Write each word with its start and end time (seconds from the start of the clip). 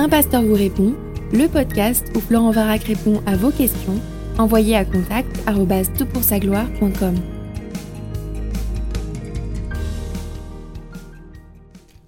Un 0.00 0.08
pasteur 0.08 0.42
vous 0.42 0.54
répond, 0.54 0.94
le 1.32 1.48
podcast 1.48 2.06
où 2.14 2.20
Florent 2.20 2.52
Varac 2.52 2.84
répond 2.84 3.20
à 3.26 3.34
vos 3.34 3.50
questions, 3.50 4.00
envoyez 4.38 4.76
à 4.76 4.84
contact 4.84 5.28
gloire.com 5.44 7.16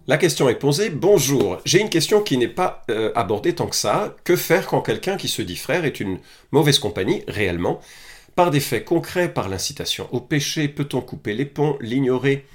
La 0.06 0.18
question 0.18 0.48
est 0.48 0.54
posée, 0.54 0.90
bonjour, 0.90 1.58
j'ai 1.64 1.80
une 1.80 1.90
question 1.90 2.22
qui 2.22 2.38
n'est 2.38 2.46
pas 2.46 2.84
euh, 2.92 3.10
abordée 3.16 3.56
tant 3.56 3.66
que 3.66 3.74
ça. 3.74 4.14
Que 4.22 4.36
faire 4.36 4.68
quand 4.68 4.82
quelqu'un 4.82 5.16
qui 5.16 5.26
se 5.26 5.42
dit 5.42 5.56
frère 5.56 5.84
est 5.84 5.98
une 5.98 6.20
mauvaise 6.52 6.78
compagnie, 6.78 7.24
réellement? 7.26 7.80
Par 8.36 8.52
des 8.52 8.60
faits 8.60 8.84
concrets, 8.84 9.34
par 9.34 9.48
l'incitation 9.48 10.06
au 10.12 10.20
péché, 10.20 10.68
peut-on 10.68 11.00
couper 11.00 11.34
les 11.34 11.44
ponts, 11.44 11.76
l'ignorer? 11.80 12.46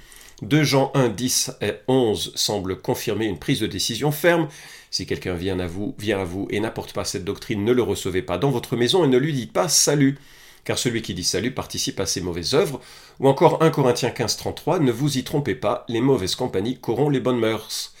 2 0.42 0.64
Jean 0.64 0.90
1, 0.94 1.08
10 1.10 1.52
et 1.60 1.72
11 1.88 2.32
semblent 2.34 2.80
confirmer 2.80 3.26
une 3.26 3.38
prise 3.38 3.60
de 3.60 3.66
décision 3.66 4.12
ferme. 4.12 4.48
Si 4.90 5.06
quelqu'un 5.06 5.34
vient 5.34 5.58
à 5.60 5.66
vous, 5.66 5.94
vient 5.98 6.20
à 6.20 6.24
vous 6.24 6.46
et 6.50 6.60
n'apporte 6.60 6.92
pas 6.92 7.04
cette 7.04 7.24
doctrine, 7.24 7.64
ne 7.64 7.72
le 7.72 7.82
recevez 7.82 8.22
pas 8.22 8.38
dans 8.38 8.50
votre 8.50 8.76
maison 8.76 9.04
et 9.04 9.08
ne 9.08 9.18
lui 9.18 9.32
dites 9.32 9.52
pas 9.52 9.68
salut 9.68 10.18
car 10.66 10.78
celui 10.78 11.00
qui 11.00 11.14
dit 11.14 11.24
salut 11.24 11.52
participe 11.52 12.00
à 12.00 12.06
ses 12.06 12.20
mauvaises 12.20 12.54
œuvres, 12.54 12.80
ou 13.20 13.28
encore 13.28 13.62
1 13.62 13.70
Corinthiens 13.70 14.10
15, 14.10 14.36
33, 14.36 14.80
ne 14.80 14.92
vous 14.92 15.16
y 15.16 15.24
trompez 15.24 15.54
pas, 15.54 15.86
les 15.88 16.00
mauvaises 16.00 16.34
compagnies 16.34 16.76
corrompent 16.76 17.12
les 17.12 17.20
bonnes 17.20 17.38
mœurs. 17.38 17.94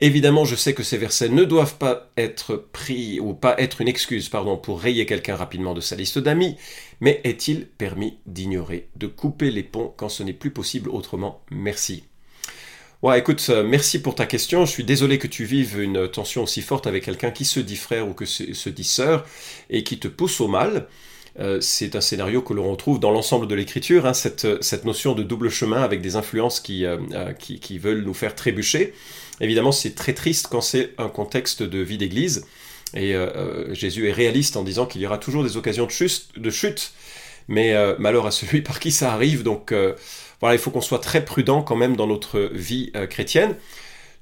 Évidemment, 0.00 0.44
je 0.44 0.54
sais 0.54 0.74
que 0.74 0.84
ces 0.84 0.96
versets 0.96 1.28
ne 1.28 1.42
doivent 1.42 1.76
pas 1.76 2.08
être 2.16 2.54
pris 2.54 3.18
ou 3.18 3.34
pas 3.34 3.56
être 3.58 3.80
une 3.80 3.88
excuse, 3.88 4.28
pardon, 4.28 4.56
pour 4.56 4.80
rayer 4.80 5.06
quelqu'un 5.06 5.34
rapidement 5.34 5.74
de 5.74 5.80
sa 5.80 5.96
liste 5.96 6.20
d'amis, 6.20 6.56
mais 7.00 7.20
est-il 7.24 7.66
permis 7.66 8.18
d'ignorer, 8.26 8.88
de 8.94 9.08
couper 9.08 9.50
les 9.50 9.64
ponts 9.64 9.92
quand 9.96 10.08
ce 10.08 10.22
n'est 10.22 10.32
plus 10.32 10.52
possible 10.52 10.90
autrement? 10.90 11.42
Merci. 11.50 12.04
Ouais, 13.02 13.18
écoute, 13.18 13.46
euh, 13.50 13.62
merci 13.62 14.02
pour 14.02 14.14
ta 14.16 14.26
question. 14.26 14.66
Je 14.66 14.70
suis 14.72 14.84
désolé 14.84 15.18
que 15.18 15.28
tu 15.28 15.44
vives 15.44 15.80
une 15.80 16.08
tension 16.08 16.42
aussi 16.42 16.62
forte 16.62 16.86
avec 16.86 17.04
quelqu'un 17.04 17.30
qui 17.30 17.44
se 17.44 17.60
dit 17.60 17.76
frère 17.76 18.08
ou 18.08 18.12
que 18.12 18.24
se 18.24 18.68
dit 18.68 18.84
sœur 18.84 19.24
et 19.70 19.84
qui 19.84 19.98
te 19.98 20.08
pousse 20.08 20.40
au 20.40 20.48
mal. 20.48 20.88
Euh, 21.40 21.60
c'est 21.60 21.94
un 21.94 22.00
scénario 22.00 22.42
que 22.42 22.52
l'on 22.52 22.70
retrouve 22.70 22.98
dans 22.98 23.12
l'ensemble 23.12 23.46
de 23.46 23.54
l'écriture, 23.54 24.06
hein, 24.06 24.14
cette, 24.14 24.44
notion 24.84 25.14
de 25.14 25.22
double 25.22 25.50
chemin 25.50 25.82
avec 25.82 26.00
des 26.00 26.16
influences 26.16 26.62
euh, 26.70 26.98
euh, 27.12 27.32
qui, 27.32 27.78
veulent 27.78 28.02
nous 28.02 28.14
faire 28.14 28.34
trébucher. 28.34 28.92
Évidemment, 29.40 29.70
c'est 29.70 29.94
très 29.94 30.14
triste 30.14 30.48
quand 30.50 30.60
c'est 30.60 30.94
un 30.98 31.08
contexte 31.08 31.62
de 31.62 31.78
vie 31.78 31.98
d'église. 31.98 32.44
Et 32.94 33.14
Jésus 33.72 34.08
est 34.08 34.12
réaliste 34.12 34.56
en 34.56 34.64
disant 34.64 34.86
qu'il 34.86 35.02
y 35.02 35.06
aura 35.06 35.18
toujours 35.18 35.44
des 35.44 35.58
occasions 35.58 35.84
de 35.84 35.90
chute, 35.90 36.28
de 36.38 36.48
chute 36.48 36.92
mais 37.46 37.74
malheur 37.98 38.26
à 38.26 38.30
celui 38.30 38.62
par 38.62 38.80
qui 38.80 38.90
ça 38.90 39.12
arrive. 39.12 39.42
Donc 39.42 39.74
voilà, 40.40 40.54
il 40.54 40.58
faut 40.58 40.70
qu'on 40.70 40.80
soit 40.80 41.00
très 41.00 41.24
prudent 41.24 41.62
quand 41.62 41.76
même 41.76 41.96
dans 41.96 42.06
notre 42.06 42.50
vie 42.52 42.92
chrétienne. 43.10 43.56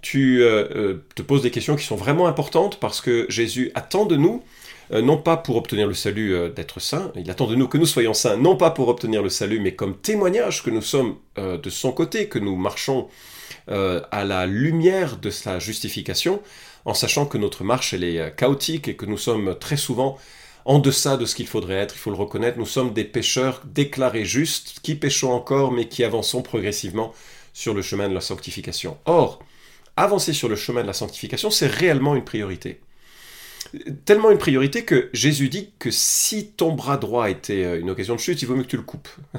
Tu 0.02 0.38
te 1.14 1.22
poses 1.22 1.42
des 1.42 1.50
questions 1.50 1.76
qui 1.76 1.84
sont 1.84 1.96
vraiment 1.96 2.26
importantes 2.26 2.78
parce 2.80 3.00
que 3.00 3.26
Jésus 3.28 3.70
attend 3.74 4.06
de 4.06 4.16
nous 4.16 4.42
euh, 4.92 5.02
non 5.02 5.16
pas 5.16 5.36
pour 5.36 5.56
obtenir 5.56 5.86
le 5.88 5.94
salut 5.94 6.34
euh, 6.34 6.48
d'être 6.48 6.80
saint, 6.80 7.10
il 7.16 7.28
attend 7.30 7.46
de 7.46 7.56
nous 7.56 7.66
que 7.66 7.78
nous 7.78 7.86
soyons 7.86 8.14
saints, 8.14 8.36
non 8.36 8.56
pas 8.56 8.70
pour 8.70 8.88
obtenir 8.88 9.22
le 9.22 9.28
salut, 9.28 9.58
mais 9.58 9.74
comme 9.74 9.96
témoignage 9.96 10.62
que 10.62 10.70
nous 10.70 10.82
sommes 10.82 11.16
euh, 11.38 11.58
de 11.58 11.70
son 11.70 11.90
côté, 11.90 12.28
que 12.28 12.38
nous 12.38 12.56
marchons 12.56 13.08
à 13.68 14.24
la 14.24 14.46
lumière 14.46 15.16
de 15.16 15.28
sa 15.28 15.58
justification, 15.58 16.40
en 16.84 16.94
sachant 16.94 17.26
que 17.26 17.36
notre 17.36 17.64
marche 17.64 17.94
elle 17.94 18.04
est 18.04 18.36
chaotique 18.36 18.86
et 18.86 18.94
que 18.94 19.06
nous 19.06 19.18
sommes 19.18 19.56
très 19.58 19.76
souvent 19.76 20.18
en 20.66 20.78
deçà 20.78 21.16
de 21.16 21.24
ce 21.24 21.34
qu'il 21.34 21.46
faudrait 21.46 21.74
être, 21.74 21.94
il 21.94 21.98
faut 21.98 22.10
le 22.10 22.16
reconnaître, 22.16 22.58
nous 22.58 22.66
sommes 22.66 22.92
des 22.92 23.04
pécheurs 23.04 23.62
déclarés 23.64 24.24
justes, 24.24 24.80
qui 24.82 24.94
péchons 24.94 25.32
encore, 25.32 25.72
mais 25.72 25.88
qui 25.88 26.04
avançons 26.04 26.42
progressivement 26.42 27.14
sur 27.52 27.72
le 27.72 27.82
chemin 27.82 28.08
de 28.08 28.14
la 28.14 28.20
sanctification. 28.20 28.98
Or, 29.06 29.42
avancer 29.96 30.32
sur 30.32 30.48
le 30.48 30.56
chemin 30.56 30.82
de 30.82 30.86
la 30.86 30.92
sanctification, 30.92 31.50
c'est 31.50 31.68
réellement 31.68 32.14
une 32.14 32.24
priorité 32.24 32.80
tellement 34.04 34.30
une 34.30 34.38
priorité 34.38 34.84
que 34.84 35.10
Jésus 35.12 35.48
dit 35.48 35.72
que 35.78 35.90
si 35.90 36.48
ton 36.48 36.72
bras 36.72 36.96
droit 36.96 37.30
était 37.30 37.64
euh, 37.64 37.80
une 37.80 37.90
occasion 37.90 38.14
de 38.14 38.20
chute, 38.20 38.40
il 38.42 38.46
vaut 38.46 38.54
mieux 38.54 38.62
que 38.62 38.68
tu 38.68 38.76
le 38.76 38.82
coupes. 38.82 39.08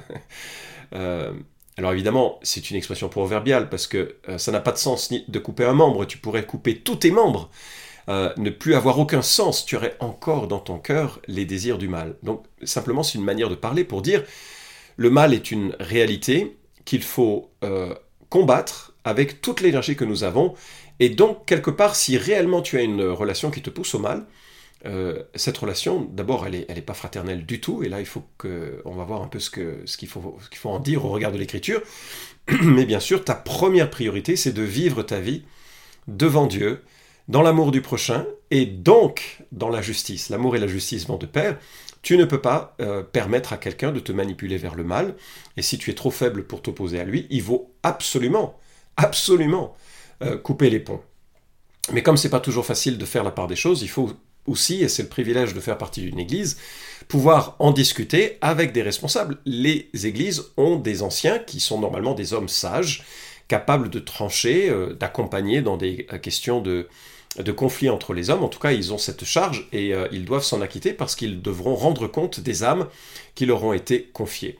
Euh, 0.94 1.34
alors 1.76 1.92
évidemment, 1.92 2.40
c'est 2.44 2.72
une 2.72 2.78
expression 2.78 3.10
proverbiale 3.10 3.68
parce 3.68 3.88
que 3.88 4.16
euh, 4.30 4.38
ça 4.38 4.54
n'a 4.54 4.62
pas 4.62 4.72
de 4.72 4.78
sens 4.78 5.12
de 5.12 5.40
couper 5.40 5.66
un 5.66 5.74
membre, 5.74 6.06
tu 6.06 6.18
pourrais 6.18 6.46
couper 6.46 6.78
tous 6.78 6.96
tes 6.96 7.12
membres. 7.12 7.50
Ne 8.08 8.50
plus 8.50 8.74
avoir 8.74 9.00
aucun 9.00 9.22
sens, 9.22 9.66
tu 9.66 9.76
aurais 9.76 9.96
encore 10.00 10.48
dans 10.48 10.60
ton 10.60 10.80
cœur 10.80 11.20
les 11.28 11.46
désirs 11.46 11.78
du 11.78 11.88
mal. 11.88 12.16
Donc 12.24 12.46
simplement 12.64 13.04
c'est 13.04 13.18
une 13.18 13.26
manière 13.26 13.50
de 13.50 13.56
parler 13.56 13.84
pour 13.84 14.02
dire 14.02 14.24
le 14.96 15.10
mal 15.10 15.34
est 15.34 15.52
une 15.52 15.76
réalité 15.80 16.58
qu'il 16.86 17.04
faut 17.04 17.52
combattre 18.30 18.94
avec 19.04 19.42
toute 19.42 19.60
l'énergie 19.60 19.98
que 19.98 20.06
nous 20.06 20.24
avons 20.24 20.56
et 21.00 21.10
donc, 21.10 21.46
quelque 21.46 21.70
part, 21.70 21.96
si 21.96 22.18
réellement 22.18 22.62
tu 22.62 22.78
as 22.78 22.82
une 22.82 23.04
relation 23.04 23.52
qui 23.52 23.62
te 23.62 23.70
pousse 23.70 23.94
au 23.96 24.00
mal, 24.00 24.26
euh, 24.86 25.24
cette 25.36 25.58
relation, 25.58 26.08
d'abord, 26.12 26.46
elle 26.46 26.54
n'est 26.54 26.66
elle 26.70 26.84
pas 26.84 26.94
fraternelle 26.94 27.46
du 27.46 27.62
tout, 27.62 27.84
et 27.84 27.90
là, 27.90 28.00
il 28.00 28.06
faut 28.06 28.24
que, 28.38 28.82
on 28.86 28.96
va 28.96 29.04
voir 29.04 29.22
un 29.22 29.28
peu 29.28 29.40
ce 29.40 29.50
ce 29.86 30.06
faut, 30.06 30.38
qu'il 30.50 30.58
faut 30.58 30.70
en 30.70 30.80
dire 30.80 31.06
au 31.06 31.10
regard 31.10 31.32
de 31.32 31.38
l'écriture. 31.38 31.82
Mais 32.64 32.86
bien 32.86 33.00
sûr, 33.00 33.24
ta 33.24 33.36
première 33.36 33.90
priorité, 33.90 34.36
c'est 34.36 34.54
de 34.54 34.64
vivre 34.64 35.04
ta 35.04 35.20
vie 35.20 35.44
devant 36.08 36.48
Dieu, 36.48 36.84
dans 37.28 37.42
l'amour 37.42 37.72
du 37.72 37.82
prochain, 37.82 38.26
et 38.52 38.66
donc 38.66 39.40
dans 39.52 39.70
la 39.70 39.82
justice. 39.82 40.30
L'amour 40.30 40.56
et 40.56 40.60
la 40.60 40.68
justice 40.68 41.08
vont 41.08 41.18
de 41.18 41.26
pair. 41.26 41.58
Tu 42.02 42.18
ne 42.18 42.26
peux 42.26 42.42
pas 42.42 42.76
euh, 42.80 43.04
permettre 43.04 43.54
à 43.54 43.58
quelqu'un 43.58 43.92
de 43.92 44.00
te 44.00 44.12
manipuler 44.12 44.58
vers 44.58 44.76
le 44.76 44.84
mal, 44.84 45.16
et 45.58 45.62
si 45.62 45.78
tu 45.78 45.92
es 45.92 45.96
trop 45.96 46.12
faible 46.12 46.46
pour 46.46 46.62
t'opposer 46.62 47.00
à 47.00 47.04
lui, 47.04 47.28
il 47.30 47.44
vaut 47.44 47.74
absolument, 47.84 48.58
absolument 48.96 49.76
euh, 50.24 50.38
couper 50.38 50.70
les 50.70 50.80
ponts. 50.80 51.02
Mais 51.92 52.04
comme 52.04 52.18
c'est 52.18 52.30
pas 52.30 52.40
toujours 52.40 52.66
facile 52.66 52.98
de 52.98 53.06
faire 53.06 53.24
la 53.24 53.32
part 53.32 53.48
des 53.48 53.56
choses, 53.56 53.82
il 53.82 53.90
faut 53.90 54.12
aussi, 54.46 54.82
et 54.82 54.88
c'est 54.88 55.04
le 55.04 55.10
privilège 55.10 55.54
de 55.54 55.60
faire 55.60 55.78
partie 55.78 56.02
d'une 56.02 56.20
église, 56.20 56.58
pouvoir 57.10 57.58
en 57.60 57.72
discuter 57.72 58.38
avec 58.40 58.72
des 58.72 58.82
responsables. 58.82 59.40
Les 59.46 59.90
églises 59.94 60.46
ont 60.56 60.78
des 60.78 61.02
anciens 61.02 61.40
qui 61.40 61.60
sont 61.60 61.80
normalement 61.80 62.14
des 62.14 62.34
hommes 62.34 62.48
sages, 62.48 63.04
capables 63.50 63.90
de 63.90 64.00
trancher, 64.00 64.70
euh, 64.70 64.94
d'accompagner 64.94 65.62
dans 65.62 65.76
des 65.76 66.08
questions 66.22 66.62
de, 66.62 66.88
de 67.38 67.52
conflits 67.52 67.90
entre 67.90 68.14
les 68.14 68.30
hommes. 68.30 68.44
En 68.44 68.50
tout 68.50 68.60
cas, 68.60 68.72
ils 68.72 68.94
ont 68.94 68.98
cette 68.98 69.26
charge 69.26 69.68
et 69.72 69.94
ils 70.12 70.26
doivent 70.26 70.44
s'en 70.44 70.62
acquitter 70.62 70.94
parce 70.94 71.16
qu'ils 71.16 71.42
devront 71.42 71.76
rendre 71.76 72.08
compte 72.08 72.40
des 72.40 72.64
âmes 72.64 72.88
qui 73.36 73.46
leur 73.46 73.64
ont 73.64 73.74
été 73.74 74.10
confiées. 74.14 74.58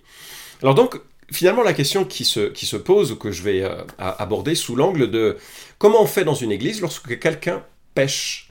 Alors 0.62 0.76
donc, 0.76 1.00
finalement, 1.32 1.64
la 1.64 1.74
question 1.74 2.06
qui 2.06 2.26
se, 2.26 2.76
pose, 2.76 3.18
que 3.20 3.32
je 3.32 3.44
vais 3.44 3.64
euh, 3.64 3.84
aborder 3.98 4.56
sous 4.56 4.76
l'angle 4.76 5.12
de 5.12 5.38
comment 5.78 6.02
on 6.02 6.08
fait 6.08 6.24
dans 6.24 6.36
une 6.36 6.52
église 6.52 6.82
lorsque 6.82 7.20
quelqu'un 7.20 7.64
pêche. 7.94 8.50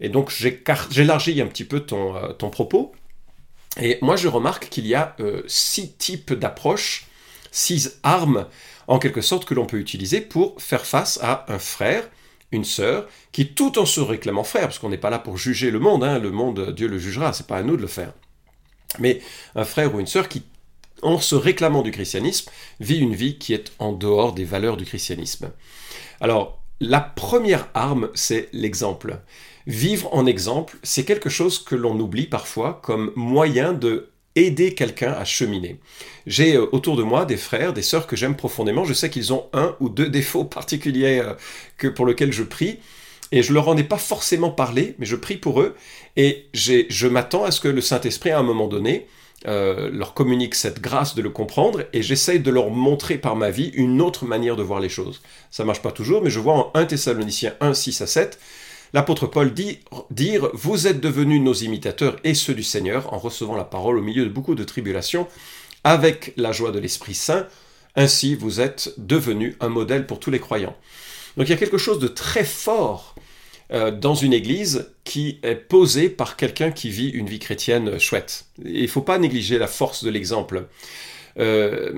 Et 0.00 0.08
donc, 0.08 0.32
j'élargis 0.90 1.40
un 1.40 1.46
petit 1.46 1.64
peu 1.64 1.80
ton, 1.80 2.16
euh, 2.16 2.32
ton, 2.32 2.50
propos. 2.50 2.92
Et 3.80 3.98
moi, 4.00 4.16
je 4.16 4.28
remarque 4.28 4.68
qu'il 4.68 4.86
y 4.86 4.94
a 4.94 5.14
euh, 5.20 5.42
six 5.46 5.92
types 5.92 6.32
d'approches, 6.32 7.06
six 7.50 7.98
armes, 8.02 8.46
en 8.86 8.98
quelque 8.98 9.20
sorte, 9.20 9.44
que 9.44 9.54
l'on 9.54 9.66
peut 9.66 9.78
utiliser 9.78 10.20
pour 10.20 10.60
faire 10.60 10.86
face 10.86 11.18
à 11.22 11.44
un 11.48 11.58
frère, 11.58 12.08
une 12.52 12.64
sœur, 12.64 13.08
qui 13.32 13.54
tout 13.54 13.78
en 13.78 13.86
se 13.86 14.00
réclamant 14.00 14.44
frère, 14.44 14.62
parce 14.62 14.78
qu'on 14.78 14.88
n'est 14.88 14.98
pas 14.98 15.10
là 15.10 15.18
pour 15.18 15.36
juger 15.36 15.70
le 15.70 15.78
monde, 15.78 16.04
hein, 16.04 16.18
le 16.18 16.30
monde, 16.30 16.72
Dieu 16.74 16.88
le 16.88 16.98
jugera, 16.98 17.32
c'est 17.32 17.46
pas 17.46 17.58
à 17.58 17.62
nous 17.62 17.76
de 17.76 17.82
le 17.82 17.88
faire. 17.88 18.12
Mais 18.98 19.20
un 19.54 19.64
frère 19.64 19.94
ou 19.94 20.00
une 20.00 20.06
sœur 20.06 20.28
qui 20.28 20.42
en 21.02 21.18
se 21.18 21.34
réclamant 21.34 21.82
du 21.82 21.90
christianisme, 21.90 22.50
vit 22.80 22.98
une 22.98 23.14
vie 23.14 23.38
qui 23.38 23.54
est 23.54 23.72
en 23.78 23.92
dehors 23.92 24.32
des 24.32 24.44
valeurs 24.44 24.76
du 24.76 24.84
christianisme. 24.84 25.50
Alors, 26.20 26.60
la 26.80 27.00
première 27.00 27.68
arme, 27.74 28.10
c'est 28.14 28.48
l'exemple. 28.52 29.20
Vivre 29.66 30.12
en 30.14 30.26
exemple, 30.26 30.78
c'est 30.82 31.04
quelque 31.04 31.28
chose 31.28 31.62
que 31.62 31.74
l'on 31.74 31.98
oublie 31.98 32.26
parfois 32.26 32.80
comme 32.82 33.12
moyen 33.16 33.72
de 33.72 34.10
aider 34.46 34.74
quelqu'un 34.74 35.12
à 35.12 35.24
cheminer. 35.24 35.76
J'ai 36.26 36.56
euh, 36.56 36.66
autour 36.72 36.96
de 36.96 37.02
moi 37.02 37.24
des 37.24 37.36
frères, 37.36 37.72
des 37.72 37.82
sœurs 37.82 38.06
que 38.06 38.16
j'aime 38.16 38.36
profondément. 38.36 38.84
Je 38.84 38.94
sais 38.94 39.10
qu'ils 39.10 39.32
ont 39.32 39.46
un 39.52 39.76
ou 39.80 39.88
deux 39.88 40.08
défauts 40.08 40.44
particuliers 40.58 41.20
euh, 41.24 41.34
que 41.76 41.88
pour 41.88 42.06
lesquels 42.06 42.32
je 42.32 42.42
prie. 42.42 42.78
Et 43.30 43.42
je 43.42 43.52
leur 43.52 43.68
en 43.68 43.76
ai 43.76 43.84
pas 43.84 43.98
forcément 43.98 44.50
parlé, 44.50 44.94
mais 44.98 45.04
je 45.04 45.14
prie 45.14 45.36
pour 45.36 45.60
eux. 45.60 45.74
Et 46.16 46.46
je 46.54 47.06
m'attends 47.06 47.44
à 47.44 47.50
ce 47.50 47.60
que 47.60 47.68
le 47.68 47.82
Saint-Esprit, 47.82 48.30
à 48.30 48.38
un 48.38 48.42
moment 48.42 48.68
donné, 48.68 49.06
euh, 49.46 49.88
leur 49.92 50.14
communique 50.14 50.56
cette 50.56 50.80
grâce 50.80 51.14
de 51.14 51.22
le 51.22 51.30
comprendre 51.30 51.84
et 51.92 52.02
j'essaye 52.02 52.40
de 52.40 52.50
leur 52.50 52.70
montrer 52.70 53.18
par 53.18 53.36
ma 53.36 53.50
vie 53.50 53.70
une 53.72 54.02
autre 54.02 54.24
manière 54.24 54.56
de 54.56 54.64
voir 54.64 54.80
les 54.80 54.88
choses. 54.88 55.22
Ça 55.52 55.64
marche 55.64 55.80
pas 55.80 55.92
toujours, 55.92 56.22
mais 56.22 56.30
je 56.30 56.40
vois 56.40 56.54
en 56.54 56.70
1 56.74 56.86
Thessaloniciens 56.86 57.54
1, 57.60 57.72
6 57.72 58.00
à 58.00 58.08
7, 58.08 58.40
l'apôtre 58.92 59.26
Paul 59.26 59.52
dit 59.52 59.78
dire 60.10 60.50
Vous 60.54 60.86
êtes 60.86 61.00
devenus 61.00 61.40
nos 61.40 61.54
imitateurs 61.54 62.16
et 62.24 62.34
ceux 62.34 62.54
du 62.54 62.62
Seigneur 62.62 63.12
en 63.12 63.18
recevant 63.18 63.56
la 63.56 63.64
parole 63.64 63.98
au 63.98 64.02
milieu 64.02 64.24
de 64.24 64.30
beaucoup 64.30 64.54
de 64.54 64.64
tribulations 64.64 65.26
avec 65.84 66.32
la 66.36 66.52
joie 66.52 66.72
de 66.72 66.78
l'Esprit 66.78 67.14
Saint. 67.14 67.46
Ainsi, 67.96 68.34
vous 68.34 68.60
êtes 68.60 68.94
devenus 68.98 69.56
un 69.60 69.68
modèle 69.68 70.06
pour 70.06 70.20
tous 70.20 70.30
les 70.30 70.40
croyants. 70.40 70.76
Donc 71.36 71.48
il 71.48 71.50
y 71.50 71.54
a 71.54 71.58
quelque 71.58 71.78
chose 71.78 71.98
de 71.98 72.08
très 72.08 72.44
fort 72.44 73.14
euh, 73.70 73.90
dans 73.90 74.14
une 74.14 74.32
église 74.32 74.90
qui 75.04 75.38
est 75.42 75.54
posée 75.54 76.08
par 76.08 76.36
quelqu'un 76.36 76.70
qui 76.70 76.90
vit 76.90 77.10
une 77.10 77.28
vie 77.28 77.38
chrétienne 77.38 77.98
chouette. 77.98 78.46
il 78.64 78.82
ne 78.82 78.86
faut 78.86 79.02
pas 79.02 79.18
négliger 79.18 79.58
la 79.58 79.66
force 79.66 80.04
de 80.04 80.10
l'exemple. 80.10 80.66
Euh, 81.38 81.92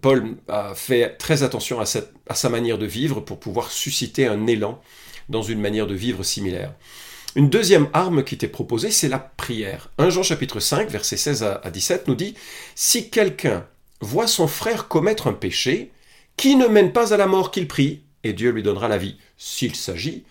Paul 0.00 0.36
a 0.48 0.74
fait 0.74 1.16
très 1.18 1.42
attention 1.42 1.80
à, 1.80 1.84
sa 1.84 2.48
manière 2.48 2.78
de 2.78 2.86
vivre 2.86 3.20
pour 3.20 3.38
pouvoir 3.38 3.70
susciter 3.70 4.26
un 4.26 4.46
élan 4.46 4.80
dans 5.28 5.42
une 5.42 5.60
manière 5.60 5.86
de 5.86 5.94
vivre 5.94 6.22
similaire. 6.22 6.72
Une 7.36 7.50
deuxième 7.50 7.88
arme 7.92 8.22
qui 8.22 8.38
t'est 8.38 8.48
proposée, 8.48 8.90
c'est 8.90 9.08
la 9.08 9.18
prière. 9.18 9.90
1 9.98 10.10
Jean 10.10 10.22
chapitre 10.22 10.60
5, 10.60 10.88
versets 10.88 11.16
16 11.16 11.42
à 11.42 11.70
17 11.70 12.06
nous 12.06 12.14
dit, 12.14 12.34
Si 12.74 13.10
quelqu'un 13.10 13.66
voit 14.00 14.28
son 14.28 14.46
frère 14.46 14.86
commettre 14.86 15.26
un 15.26 15.32
péché, 15.32 15.90
qui 16.36 16.56
ne 16.56 16.66
mène 16.66 16.92
pas 16.92 17.12
à 17.12 17.16
la 17.16 17.26
mort 17.26 17.50
qu'il 17.50 17.66
prie, 17.66 18.02
et 18.22 18.32
Dieu 18.32 18.50
lui 18.50 18.62
donnera 18.62 18.88
la 18.88 18.98
vie. 18.98 19.16
S'il 19.36 19.74
s'agit 19.74 20.24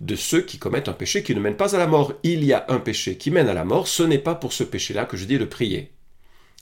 de 0.00 0.16
ceux 0.16 0.40
qui 0.40 0.58
commettent 0.58 0.88
un 0.88 0.94
péché 0.94 1.22
qui 1.22 1.34
ne 1.34 1.40
mène 1.40 1.56
pas 1.56 1.74
à 1.74 1.78
la 1.78 1.86
mort. 1.86 2.14
Il 2.22 2.44
y 2.44 2.52
a 2.52 2.64
un 2.68 2.78
péché 2.78 3.16
qui 3.16 3.30
mène 3.30 3.48
à 3.48 3.54
la 3.54 3.64
mort, 3.64 3.86
ce 3.86 4.02
n'est 4.02 4.18
pas 4.18 4.34
pour 4.34 4.52
ce 4.52 4.64
péché-là 4.64 5.04
que 5.04 5.16
je 5.16 5.26
dis 5.26 5.38
de 5.38 5.44
prier. 5.44 5.92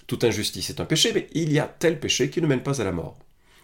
Toute 0.06 0.24
injustice 0.24 0.70
est 0.70 0.80
un 0.80 0.84
péché, 0.84 1.12
mais 1.14 1.28
il 1.32 1.52
y 1.52 1.58
a 1.58 1.66
tel 1.78 2.00
péché 2.00 2.30
qui 2.30 2.42
ne 2.42 2.46
mène 2.46 2.62
pas 2.62 2.80
à 2.80 2.84
la 2.84 2.92
mort. 2.92 3.16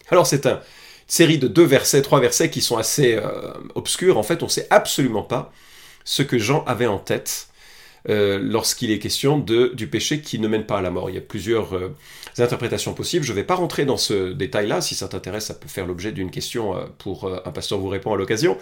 Alors 0.09 0.27
c'est 0.27 0.45
une 0.45 0.59
série 1.07 1.37
de 1.37 1.47
deux 1.47 1.63
versets, 1.63 2.01
trois 2.01 2.19
versets 2.19 2.49
qui 2.49 2.61
sont 2.61 2.77
assez 2.77 3.15
euh, 3.15 3.53
obscurs. 3.75 4.17
En 4.17 4.23
fait, 4.23 4.43
on 4.43 4.47
ne 4.47 4.51
sait 4.51 4.67
absolument 4.69 5.23
pas 5.23 5.51
ce 6.03 6.23
que 6.23 6.37
Jean 6.37 6.63
avait 6.65 6.87
en 6.87 6.99
tête 6.99 7.49
euh, 8.09 8.39
lorsqu'il 8.41 8.91
est 8.91 8.99
question 8.99 9.39
du 9.39 9.87
péché 9.87 10.21
qui 10.21 10.37
ne 10.39 10.47
mène 10.47 10.65
pas 10.65 10.77
à 10.77 10.81
la 10.81 10.91
mort. 10.91 11.09
Il 11.09 11.15
y 11.15 11.17
a 11.17 11.21
plusieurs 11.21 11.75
euh, 11.75 11.95
interprétations 12.37 12.93
possibles. 12.93 13.25
Je 13.25 13.31
ne 13.31 13.35
vais 13.35 13.43
pas 13.43 13.55
rentrer 13.55 13.85
dans 13.85 13.97
ce 13.97 14.33
détail-là. 14.33 14.81
Si 14.81 14.95
ça 14.95 15.07
t'intéresse, 15.07 15.45
ça 15.45 15.53
peut 15.53 15.67
faire 15.67 15.87
l'objet 15.87 16.11
d'une 16.11 16.31
question 16.31 16.75
pour 16.99 17.27
un 17.27 17.51
pasteur 17.51 17.79
vous 17.79 17.87
répond 17.87 18.13
à 18.13 18.17
l'occasion. 18.17 18.57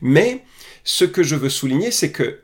Mais 0.00 0.44
ce 0.84 1.04
que 1.04 1.22
je 1.22 1.36
veux 1.36 1.48
souligner, 1.50 1.90
c'est 1.90 2.12
que 2.12 2.40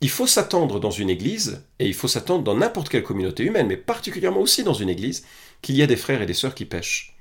il 0.00 0.10
faut 0.10 0.26
s'attendre 0.26 0.80
dans 0.80 0.90
une 0.90 1.10
église, 1.10 1.62
et 1.78 1.86
il 1.86 1.94
faut 1.94 2.08
s'attendre 2.08 2.42
dans 2.42 2.56
n'importe 2.56 2.88
quelle 2.88 3.04
communauté 3.04 3.44
humaine, 3.44 3.68
mais 3.68 3.76
particulièrement 3.76 4.40
aussi 4.40 4.64
dans 4.64 4.72
une 4.72 4.88
église, 4.88 5.24
qu'il 5.62 5.76
y 5.76 5.80
ait 5.80 5.86
des 5.86 5.94
frères 5.94 6.20
et 6.22 6.26
des 6.26 6.34
sœurs 6.34 6.56
qui 6.56 6.64
pêchent. 6.64 7.13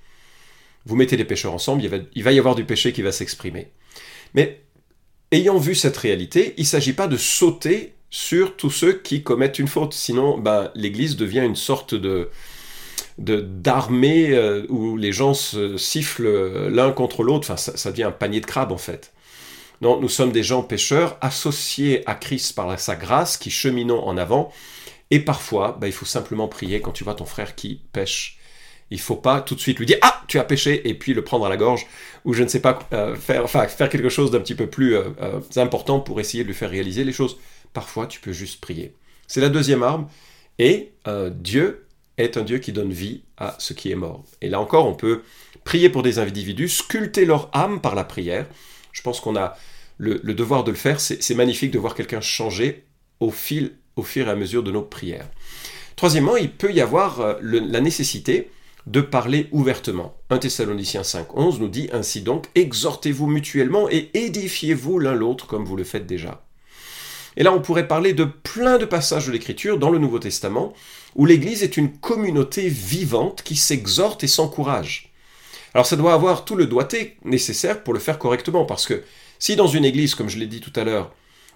Vous 0.85 0.95
mettez 0.95 1.17
des 1.17 1.25
pêcheurs 1.25 1.53
ensemble, 1.53 1.81
il 1.83 2.23
va, 2.23 2.31
y 2.31 2.39
avoir 2.39 2.55
du 2.55 2.65
péché 2.65 2.91
qui 2.91 3.01
va 3.01 3.11
s'exprimer. 3.11 3.71
Mais 4.33 4.61
ayant 5.31 5.57
vu 5.57 5.75
cette 5.75 5.97
réalité, 5.97 6.53
il 6.57 6.61
ne 6.61 6.67
s'agit 6.67 6.93
pas 6.93 7.07
de 7.07 7.17
sauter 7.17 7.93
sur 8.09 8.55
tous 8.57 8.69
ceux 8.69 8.93
qui 8.93 9.23
commettent 9.23 9.59
une 9.59 9.67
faute. 9.67 9.93
Sinon, 9.93 10.37
ben, 10.37 10.71
l'Église 10.75 11.15
devient 11.15 11.39
une 11.39 11.55
sorte 11.55 11.95
d'armée 13.17 14.31
euh, 14.31 14.65
où 14.69 14.97
les 14.97 15.13
gens 15.13 15.33
se 15.33 15.77
sifflent 15.77 16.67
l'un 16.67 16.91
contre 16.91 17.23
l'autre. 17.23 17.57
Ça, 17.57 17.91
devient 17.91 18.03
un 18.03 18.11
panier 18.11 18.41
de 18.41 18.45
crabes 18.45 18.71
en 18.71 18.77
fait. 18.77 19.13
Non, 19.81 19.99
nous 19.99 20.09
sommes 20.09 20.31
des 20.31 20.43
gens 20.43 20.63
pécheurs 20.63 21.17
associés 21.21 22.03
à 22.07 22.15
Christ 22.15 22.55
par 22.55 22.79
sa 22.79 22.95
grâce 22.95 23.37
qui 23.37 23.49
cheminons 23.49 24.03
en 24.05 24.17
avant. 24.17 24.51
Et 25.11 25.19
parfois, 25.19 25.77
ben, 25.79 25.87
il 25.87 25.93
faut 25.93 26.05
simplement 26.05 26.47
prier 26.47 26.81
quand 26.81 26.91
tu 26.91 27.03
vois 27.03 27.15
ton 27.15 27.25
frère 27.25 27.55
qui 27.55 27.81
pêche. 27.91 28.39
Il 28.93 28.99
faut 28.99 29.15
pas 29.15 29.41
tout 29.41 29.55
de 29.55 29.59
suite 29.59 29.79
lui 29.79 29.87
dire 29.87 29.97
ah 30.03 30.21
tu 30.27 30.37
as 30.37 30.43
péché 30.43 30.87
et 30.87 30.93
puis 30.93 31.15
le 31.15 31.23
prendre 31.23 31.47
à 31.47 31.49
la 31.49 31.57
gorge 31.57 31.87
ou 32.25 32.33
je 32.33 32.43
ne 32.43 32.47
sais 32.47 32.61
pas 32.61 32.77
euh, 32.93 33.15
faire 33.15 33.89
quelque 33.89 34.09
chose 34.09 34.29
d'un 34.29 34.39
petit 34.39 34.53
peu 34.53 34.67
plus 34.67 34.95
euh, 34.95 35.09
important 35.55 35.99
pour 35.99 36.19
essayer 36.19 36.43
de 36.43 36.47
lui 36.47 36.53
faire 36.53 36.69
réaliser 36.69 37.03
les 37.03 37.11
choses. 37.11 37.37
Parfois, 37.73 38.05
tu 38.05 38.19
peux 38.19 38.31
juste 38.31 38.61
prier. 38.61 38.93
C'est 39.27 39.41
la 39.41 39.49
deuxième 39.49 39.81
arme. 39.81 40.07
Et 40.59 40.91
euh, 41.07 41.31
Dieu 41.33 41.87
est 42.19 42.37
un 42.37 42.43
Dieu 42.43 42.59
qui 42.59 42.71
donne 42.71 42.93
vie 42.93 43.23
à 43.37 43.55
ce 43.57 43.73
qui 43.73 43.91
est 43.91 43.95
mort. 43.95 44.25
Et 44.41 44.49
là 44.49 44.59
encore, 44.59 44.85
on 44.85 44.93
peut 44.93 45.23
prier 45.63 45.89
pour 45.89 46.03
des 46.03 46.19
individus, 46.19 46.69
sculpter 46.69 47.25
leur 47.25 47.49
âme 47.51 47.81
par 47.81 47.95
la 47.95 48.03
prière. 48.03 48.45
Je 48.91 49.01
pense 49.01 49.19
qu'on 49.19 49.35
a 49.35 49.57
le, 49.97 50.19
devoir 50.19 50.63
de 50.63 50.69
le 50.69 50.77
faire. 50.77 51.01
C'est 51.01 51.33
magnifique 51.33 51.71
de 51.71 51.79
voir 51.79 51.95
quelqu'un 51.95 52.21
changer 52.21 52.85
au, 53.19 53.31
fil, 53.31 53.71
au 53.95 54.03
fur 54.03 54.27
et 54.27 54.29
à 54.29 54.35
mesure 54.35 54.61
de 54.61 54.71
nos 54.71 54.83
prières. 54.83 55.27
Troisièmement, 55.95 56.37
il 56.37 56.51
peut 56.51 56.71
y 56.71 56.81
avoir 56.81 57.21
euh, 57.21 57.33
la 57.41 57.81
nécessité 57.81 58.51
de 58.87 59.01
parler 59.01 59.47
ouvertement. 59.51 60.15
1 60.29 60.39
Thessaloniciens 60.39 61.03
5.11 61.03 61.59
nous 61.59 61.67
dit 61.69 61.89
ainsi 61.93 62.21
donc, 62.21 62.47
exhortez-vous 62.55 63.27
mutuellement 63.27 63.89
et 63.89 64.09
édifiez-vous 64.13 64.99
l'un 64.99 65.13
l'autre 65.13 65.47
comme 65.47 65.65
vous 65.65 65.75
le 65.75 65.83
faites 65.83 66.05
déjà. 66.05 66.43
Et 67.35 67.43
là, 67.43 67.51
on 67.51 67.61
pourrait 67.61 67.87
parler 67.87 68.13
de 68.13 68.25
plein 68.25 68.77
de 68.77 68.85
passages 68.85 69.27
de 69.27 69.31
l'Écriture 69.31 69.79
dans 69.79 69.89
le 69.89 69.97
Nouveau 69.97 70.19
Testament 70.19 70.73
où 71.15 71.25
l'Église 71.25 71.63
est 71.63 71.77
une 71.77 71.97
communauté 71.97 72.67
vivante 72.67 73.41
qui 73.43 73.55
s'exhorte 73.55 74.23
et 74.23 74.27
s'encourage. 74.27 75.13
Alors 75.73 75.87
ça 75.87 75.95
doit 75.95 76.13
avoir 76.13 76.45
tout 76.45 76.55
le 76.55 76.67
doigté 76.67 77.17
nécessaire 77.23 77.83
pour 77.83 77.93
le 77.93 77.99
faire 77.99 78.19
correctement, 78.19 78.65
parce 78.65 78.85
que 78.85 79.03
si 79.39 79.55
dans 79.55 79.67
une 79.67 79.85
Église, 79.85 80.13
comme 80.15 80.29
je 80.29 80.37
l'ai 80.37 80.45
dit 80.45 80.61
tout 80.61 80.73
à 80.75 80.83
l'heure, 80.83 81.11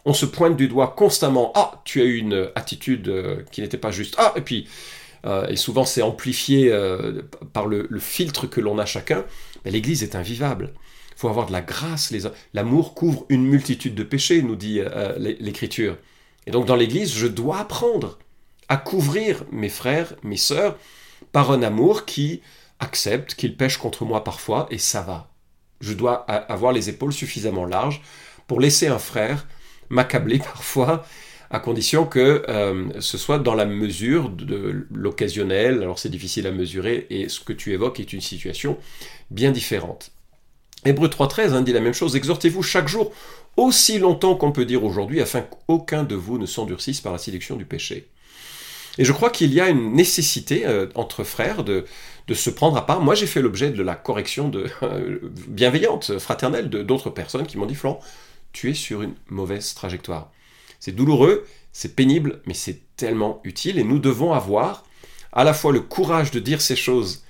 on 0.05 0.13
se 0.13 0.25
pointe 0.25 0.55
du 0.55 0.67
doigt 0.67 0.95
constamment, 0.97 1.51
ah, 1.55 1.81
tu 1.83 2.01
as 2.01 2.05
eu 2.05 2.15
une 2.17 2.49
attitude 2.55 3.09
euh, 3.09 3.43
qui 3.51 3.61
n'était 3.61 3.77
pas 3.77 3.91
juste, 3.91 4.15
ah, 4.17 4.33
et 4.35 4.41
puis, 4.41 4.67
et 5.23 5.55
souvent 5.55 5.85
c'est 5.85 6.01
amplifié 6.01 6.71
euh, 6.71 7.21
par 7.53 7.67
le, 7.67 7.87
filtre 7.99 8.47
que 8.47 8.61
l'on 8.61 8.77
a 8.79 8.85
chacun, 8.85 9.25
l'Église 9.65 10.03
est 10.03 10.15
invivable 10.15 10.73
faut 11.17 11.29
avoir 11.29 11.47
de 11.47 11.51
la 11.51 11.61
grâce. 11.61 12.13
L'amour 12.53 12.93
couvre 12.93 13.25
une 13.29 13.43
multitude 13.43 13.95
de 13.95 14.03
péchés, 14.03 14.43
nous 14.43 14.55
dit 14.55 14.79
euh, 14.79 15.17
l'Écriture. 15.17 15.97
Et 16.45 16.51
donc 16.51 16.65
dans 16.65 16.75
l'Église, 16.75 17.13
je 17.15 17.27
dois 17.27 17.59
apprendre 17.59 18.19
à 18.69 18.77
couvrir 18.77 19.43
mes 19.51 19.69
frères, 19.69 20.13
mes 20.23 20.37
sœurs, 20.37 20.77
par 21.31 21.51
un 21.51 21.63
amour 21.63 22.05
qui 22.05 22.41
accepte 22.79 23.33
qu'ils 23.33 23.57
pêchent 23.57 23.77
contre 23.77 24.05
moi 24.05 24.23
parfois, 24.23 24.67
et 24.69 24.77
ça 24.77 25.01
va. 25.01 25.31
Je 25.81 25.93
dois 25.93 26.13
avoir 26.13 26.71
les 26.71 26.89
épaules 26.89 27.13
suffisamment 27.13 27.65
larges 27.65 28.01
pour 28.45 28.59
laisser 28.59 28.87
un 28.87 28.99
frère 28.99 29.47
m'accabler 29.89 30.37
parfois, 30.53 31.05
à 31.49 31.59
condition 31.59 32.05
que 32.05 32.43
euh, 32.49 32.87
ce 32.99 33.17
soit 33.17 33.39
dans 33.39 33.55
la 33.55 33.65
mesure 33.65 34.29
de 34.29 34.85
l'occasionnel. 34.91 35.81
Alors 35.81 35.99
c'est 35.99 36.09
difficile 36.09 36.47
à 36.47 36.51
mesurer, 36.51 37.07
et 37.09 37.29
ce 37.29 37.39
que 37.39 37.53
tu 37.53 37.73
évoques 37.73 37.99
est 37.99 38.13
une 38.13 38.21
situation 38.21 38.77
bien 39.31 39.51
différente. 39.51 40.11
Hébreu 40.85 41.07
3.13 41.07 41.53
hein, 41.53 41.61
dit 41.61 41.73
la 41.73 41.79
même 41.79 41.93
chose, 41.93 42.15
exhortez-vous 42.15 42.63
chaque 42.63 42.87
jour 42.87 43.11
aussi 43.55 43.97
longtemps 43.97 44.35
qu'on 44.35 44.51
peut 44.51 44.65
dire 44.65 44.83
aujourd'hui, 44.83 45.19
afin 45.19 45.41
qu'aucun 45.41 46.03
de 46.03 46.15
vous 46.15 46.37
ne 46.37 46.45
s'endurcisse 46.45 47.01
par 47.01 47.11
la 47.11 47.17
séduction 47.17 47.55
du 47.55 47.65
péché. 47.65 48.07
Et 48.99 49.05
je 49.05 49.11
crois 49.11 49.29
qu'il 49.29 49.53
y 49.53 49.61
a 49.61 49.69
une 49.69 49.93
nécessité 49.93 50.65
euh, 50.65 50.87
entre 50.95 51.23
frères 51.23 51.63
de, 51.63 51.85
se 52.33 52.49
prendre 52.49 52.77
à 52.77 52.85
part. 52.85 53.01
Moi, 53.01 53.15
j'ai 53.15 53.27
fait 53.27 53.41
l'objet 53.41 53.69
de 53.69 53.83
la 53.83 53.95
correction 53.95 54.51
euh, 54.83 55.19
bienveillante, 55.47 56.19
fraternelle, 56.19 56.69
d'autres 56.69 57.09
personnes 57.09 57.47
qui 57.47 57.57
m'ont 57.57 57.65
dit, 57.65 57.75
Florent, 57.75 57.99
tu 58.53 58.69
es 58.69 58.73
sur 58.73 59.01
une 59.01 59.13
mauvaise 59.29 59.73
trajectoire. 59.73 60.31
C'est 60.79 60.95
douloureux, 60.95 61.45
c'est 61.71 61.95
pénible, 61.95 62.41
mais 62.45 62.53
c'est 62.53 62.81
tellement 62.95 63.41
utile, 63.43 63.79
et 63.79 63.83
nous 63.83 63.99
devons 63.99 64.33
avoir 64.33 64.83
à 65.33 65.43
la 65.43 65.53
fois 65.53 65.71
le 65.71 65.81
courage 65.81 66.31
de 66.31 66.39
dire 66.39 66.61
ces 66.61 66.75
choses 66.75 67.23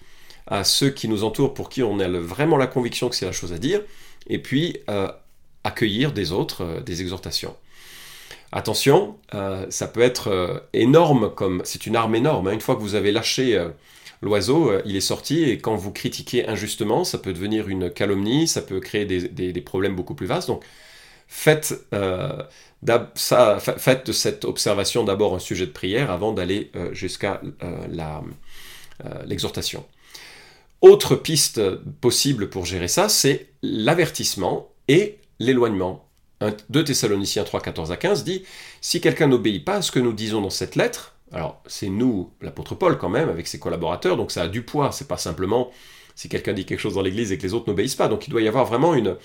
à 0.48 0.64
ceux 0.64 0.90
qui 0.90 1.08
nous 1.08 1.24
entourent 1.24 1.54
pour 1.54 1.70
qui 1.70 1.84
on 1.84 2.00
a 2.00 2.08
vraiment 2.08 2.58
la 2.58 2.68
conviction 2.68 3.10
que 3.10 3.16
c'est 3.16 3.26
la 3.26 3.32
chose 3.32 3.54
à 3.54 3.58
dire, 3.58 3.82
et 4.28 4.40
puis 4.40 4.78
euh, 4.90 5.12
accueillir 5.64 6.14
des 6.14 6.32
autres 6.32 6.64
euh, 6.64 6.80
des 6.82 7.02
exhortations. 7.02 7.56
Attention, 8.52 9.18
euh, 9.34 9.66
ça 9.70 9.88
peut 9.88 10.02
être 10.02 10.66
énorme 10.72 11.34
comme 11.36 11.62
c'est 11.66 11.86
une 11.86 11.98
arme 11.98 12.16
énorme. 12.16 12.48
Hein. 12.48 12.54
Une 12.54 12.62
fois 12.62 12.78
que 12.78 12.82
vous 12.82 12.96
avez 12.96 13.12
lâché 13.12 13.62
l'oiseau, 14.22 14.72
il 14.86 14.96
est 14.96 15.02
sorti 15.02 15.44
et 15.44 15.58
quand 15.58 15.76
vous 15.76 15.92
critiquez 15.92 16.48
injustement, 16.48 17.04
ça 17.04 17.18
peut 17.18 17.34
devenir 17.34 17.68
une 17.68 17.92
calomnie, 17.92 18.48
ça 18.48 18.62
peut 18.62 18.80
créer 18.80 19.04
des, 19.06 19.62
problèmes 19.62 19.98
beaucoup 19.98 20.16
plus 20.16 20.28
vastes. 20.28 20.48
Donc 20.48 20.64
faites, 21.28 21.88
ça, 23.16 23.60
faites 23.60 24.08
de 24.08 24.12
cette 24.12 24.46
observation 24.46 25.04
d'abord 25.04 25.36
un 25.36 25.40
sujet 25.40 25.66
de 25.66 25.72
prière 25.72 26.12
avant 26.12 26.34
d'aller 26.34 26.72
jusqu'à 26.92 27.42
l'exhortation. 29.26 29.86
Autre 30.82 31.16
piste 31.16 31.62
possible 32.02 32.50
pour 32.50 32.66
gérer 32.66 32.88
ça, 32.88 33.10
c'est 33.10 33.50
l'avertissement 33.62 34.70
et 34.88 35.18
l'éloignement. 35.40 36.08
2 36.70 36.84
Thessaloniciens 36.84 37.44
3, 37.44 37.62
14 37.62 37.92
à 37.92 37.98
15 37.98 38.24
dit 38.24 38.44
Si 38.80 39.02
quelqu'un 39.02 39.28
n'obéit 39.28 39.66
pas 39.66 39.78
à 39.78 39.82
ce 39.82 39.92
que 39.92 40.00
nous 40.00 40.14
disons 40.14 40.40
dans 40.42 40.52
cette 40.52 40.76
lettre, 40.76 41.16
alors 41.32 41.62
c'est 41.66 41.90
nous, 41.90 42.32
l'apôtre 42.42 42.76
Paul 42.76 42.98
quand 43.00 43.10
même, 43.10 43.28
avec 43.28 43.48
ses 43.48 43.60
collaborateurs, 43.60 44.18
donc 44.18 44.32
ça 44.32 44.44
a 44.44 44.48
du 44.48 44.62
poids, 44.62 44.92
c'est 44.92 45.08
pas 45.08 45.18
simplement 45.18 45.72
si 46.16 46.30
quelqu'un 46.30 46.54
dit 46.54 46.66
quelque 46.66 46.80
chose 46.80 46.94
dans 46.94 47.02
l'église 47.02 47.32
et 47.32 47.38
que 47.38 47.44
les 47.44 47.54
autres 47.54 47.68
n'obéissent 47.68 47.96
pas, 47.96 48.08
donc 48.08 48.28
il 48.28 48.30
doit 48.30 48.42
y 48.42 48.48
avoir 48.48 48.66
vraiment 48.66 48.94
une. 48.94 49.18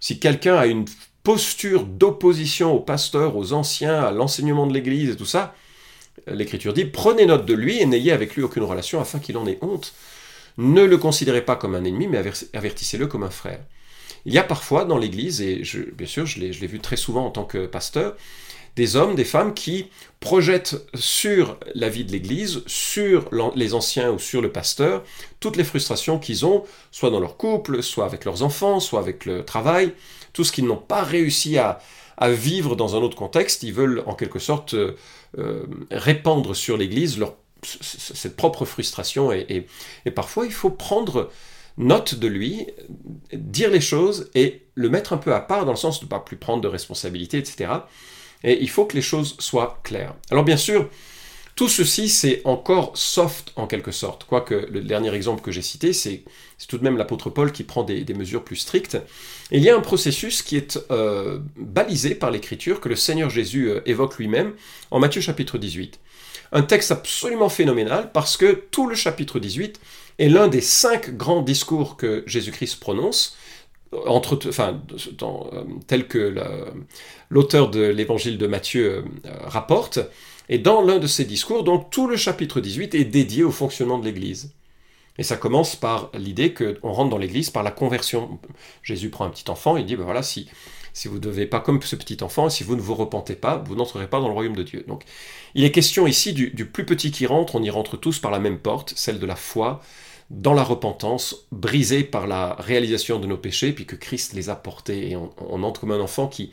Si 0.00 0.18
quelqu'un 0.18 0.56
a 0.56 0.66
une 0.66 0.86
posture 1.22 1.84
d'opposition 1.84 2.72
au 2.72 2.80
pasteur, 2.80 3.36
aux 3.36 3.52
anciens, 3.52 4.00
à 4.00 4.10
l'enseignement 4.10 4.66
de 4.66 4.74
l'église 4.74 5.10
et 5.10 5.16
tout 5.16 5.26
ça, 5.26 5.54
l'Écriture 6.26 6.72
dit 6.72 6.84
Prenez 6.84 7.26
note 7.26 7.46
de 7.46 7.54
lui 7.54 7.80
et 7.80 7.86
n'ayez 7.86 8.12
avec 8.12 8.36
lui 8.36 8.42
aucune 8.42 8.62
relation 8.62 9.00
afin 9.00 9.18
qu'il 9.18 9.36
en 9.36 9.46
ait 9.46 9.58
honte. 9.60 9.94
Ne 10.58 10.84
le 10.84 10.98
considérez 10.98 11.42
pas 11.42 11.56
comme 11.56 11.74
un 11.74 11.84
ennemi, 11.84 12.06
mais 12.06 12.22
avertissez-le 12.52 13.06
comme 13.06 13.22
un 13.22 13.30
frère. 13.30 13.60
Il 14.26 14.34
y 14.34 14.38
a 14.38 14.42
parfois 14.42 14.84
dans 14.84 14.98
l'Église, 14.98 15.40
et 15.40 15.62
bien 15.96 16.06
sûr 16.06 16.26
je 16.26 16.40
l'ai 16.40 16.66
vu 16.66 16.80
très 16.80 16.96
souvent 16.96 17.26
en 17.26 17.30
tant 17.30 17.44
que 17.44 17.66
pasteur, 17.66 18.16
des 18.76 18.96
hommes, 18.96 19.14
des 19.14 19.24
femmes 19.24 19.54
qui 19.54 19.90
projettent 20.20 20.76
sur 20.94 21.58
la 21.74 21.88
vie 21.88 22.04
de 22.04 22.12
l'Église, 22.12 22.62
sur 22.66 23.28
les 23.56 23.74
anciens 23.74 24.12
ou 24.12 24.18
sur 24.18 24.40
le 24.40 24.52
pasteur, 24.52 25.02
toutes 25.40 25.56
les 25.56 25.64
frustrations 25.64 26.18
qu'ils 26.18 26.46
ont, 26.46 26.64
soit 26.90 27.10
dans 27.10 27.20
leur 27.20 27.36
couple, 27.36 27.82
soit 27.82 28.04
avec 28.04 28.24
leurs 28.24 28.42
enfants, 28.42 28.80
soit 28.80 29.00
avec 29.00 29.24
le 29.24 29.44
travail, 29.44 29.92
tout 30.32 30.44
ce 30.44 30.52
qu'ils 30.52 30.66
n'ont 30.66 30.76
pas 30.76 31.02
réussi 31.02 31.58
à, 31.58 31.78
vivre 32.22 32.76
dans 32.76 32.96
un 32.96 32.98
autre 32.98 33.16
contexte, 33.16 33.62
ils 33.62 33.72
veulent 33.72 34.02
en 34.04 34.14
quelque 34.14 34.38
sorte 34.38 34.74
euh, 34.74 34.94
euh, 35.38 35.64
répandre 35.90 36.54
sur 36.54 36.76
l'Église 36.76 37.18
leur 37.18 37.34
cette 37.62 38.36
propre 38.36 38.64
frustration. 38.64 39.32
Et, 39.32 39.66
parfois, 40.14 40.46
il 40.46 40.52
faut 40.52 40.70
prendre 40.70 41.30
note 41.76 42.14
de 42.14 42.26
lui, 42.26 42.66
dire 43.32 43.70
les 43.70 43.80
choses 43.80 44.30
et 44.34 44.66
le 44.74 44.88
mettre 44.88 45.12
un 45.12 45.18
peu 45.18 45.34
à 45.34 45.40
part 45.40 45.64
dans 45.64 45.72
le 45.72 45.78
sens 45.78 46.00
de 46.00 46.04
ne 46.06 46.10
pas 46.10 46.20
plus 46.20 46.36
prendre 46.36 46.62
de 46.62 46.68
responsabilité, 46.68 47.38
etc. 47.38 47.72
Et 48.44 48.62
il 48.62 48.70
faut 48.70 48.84
que 48.84 48.96
les 48.96 49.02
choses 49.02 49.36
soient 49.38 49.80
claires. 49.82 50.14
Alors 50.30 50.44
bien 50.44 50.56
sûr, 50.56 50.88
tout 51.60 51.68
ceci, 51.68 52.08
c'est 52.08 52.40
encore 52.44 52.92
soft 52.94 53.52
en 53.54 53.66
quelque 53.66 53.92
sorte, 53.92 54.24
quoique 54.24 54.54
le 54.54 54.80
dernier 54.80 55.12
exemple 55.12 55.42
que 55.42 55.50
j'ai 55.50 55.60
cité, 55.60 55.92
c'est 55.92 56.24
tout 56.68 56.78
de 56.78 56.82
même 56.82 56.96
l'apôtre 56.96 57.28
Paul 57.28 57.52
qui 57.52 57.64
prend 57.64 57.82
des, 57.82 58.14
mesures 58.14 58.42
plus 58.42 58.56
strictes. 58.56 58.96
Il 59.50 59.62
y 59.62 59.68
a 59.68 59.76
un 59.76 59.80
processus 59.80 60.40
qui 60.40 60.56
est 60.56 60.78
euh, 60.90 61.38
balisé 61.58 62.14
par 62.14 62.30
l'Écriture, 62.30 62.80
que 62.80 62.88
le 62.88 62.96
Seigneur 62.96 63.28
Jésus 63.28 63.68
euh, 63.68 63.82
évoque 63.84 64.16
lui-même 64.16 64.54
en 64.90 65.00
Matthieu 65.00 65.20
chapitre 65.20 65.58
18. 65.58 66.00
Un 66.52 66.62
texte 66.62 66.92
absolument 66.92 67.50
phénoménal 67.50 68.10
parce 68.10 68.38
que 68.38 68.52
tout 68.70 68.86
le 68.86 68.94
chapitre 68.94 69.38
18 69.38 69.78
est 70.18 70.30
l'un 70.30 70.48
des 70.48 70.62
cinq 70.62 71.14
grands 71.14 71.42
discours 71.42 71.98
que 71.98 72.24
Jésus-Christ 72.26 72.80
prononce, 72.80 73.36
entre, 74.06 74.40
euh, 74.58 75.64
tel 75.86 76.08
que 76.08 76.34
l'auteur 77.28 77.68
de 77.68 77.82
l'évangile 77.82 78.38
de 78.38 78.46
Matthieu 78.46 79.04
rapporte, 79.44 79.98
et 80.50 80.58
dans 80.58 80.82
l'un 80.82 80.98
de 80.98 81.06
ses 81.06 81.24
discours, 81.24 81.62
donc 81.62 81.90
tout 81.90 82.08
le 82.08 82.16
chapitre 82.16 82.60
18 82.60 82.96
est 82.96 83.04
dédié 83.04 83.44
au 83.44 83.52
fonctionnement 83.52 83.98
de 83.98 84.04
l'Église. 84.04 84.52
Et 85.16 85.22
ça 85.22 85.36
commence 85.36 85.76
par 85.76 86.10
l'idée 86.12 86.52
qu'on 86.52 86.92
rentre 86.92 87.10
dans 87.10 87.18
l'Église 87.18 87.50
par 87.50 87.62
la 87.62 87.70
conversion. 87.70 88.40
Jésus 88.82 89.10
prend 89.10 89.24
un 89.24 89.30
petit 89.30 89.48
enfant 89.48 89.76
et 89.76 89.84
dit, 89.84 89.94
ben 89.94 90.02
voilà, 90.02 90.24
si, 90.24 90.48
si 90.92 91.06
vous 91.06 91.14
ne 91.14 91.20
devez 91.20 91.46
pas 91.46 91.60
comme 91.60 91.80
ce 91.80 91.94
petit 91.94 92.24
enfant, 92.24 92.48
si 92.48 92.64
vous 92.64 92.74
ne 92.74 92.80
vous 92.80 92.96
repentez 92.96 93.36
pas, 93.36 93.58
vous 93.58 93.76
n'entrerez 93.76 94.08
pas 94.08 94.18
dans 94.18 94.26
le 94.26 94.34
royaume 94.34 94.56
de 94.56 94.64
Dieu. 94.64 94.84
Donc 94.88 95.04
il 95.54 95.62
est 95.62 95.70
question 95.70 96.08
ici 96.08 96.32
du, 96.32 96.50
du, 96.50 96.66
plus 96.66 96.84
petit 96.84 97.12
qui 97.12 97.26
rentre, 97.26 97.54
on 97.54 97.62
y 97.62 97.70
rentre 97.70 97.96
tous 97.96 98.18
par 98.18 98.32
la 98.32 98.40
même 98.40 98.58
porte, 98.58 98.92
celle 98.96 99.20
de 99.20 99.26
la 99.26 99.36
foi, 99.36 99.80
dans 100.30 100.54
la 100.54 100.64
repentance, 100.64 101.46
brisée 101.52 102.02
par 102.02 102.26
la 102.26 102.54
réalisation 102.54 103.20
de 103.20 103.26
nos 103.28 103.36
péchés, 103.36 103.72
puis 103.72 103.86
que 103.86 103.94
Christ 103.94 104.32
les 104.32 104.48
a 104.48 104.56
portés, 104.56 105.10
et 105.10 105.16
on, 105.16 105.30
on 105.48 105.62
entre 105.62 105.82
comme 105.82 105.92
un 105.92 106.00
enfant 106.00 106.26
qui, 106.26 106.50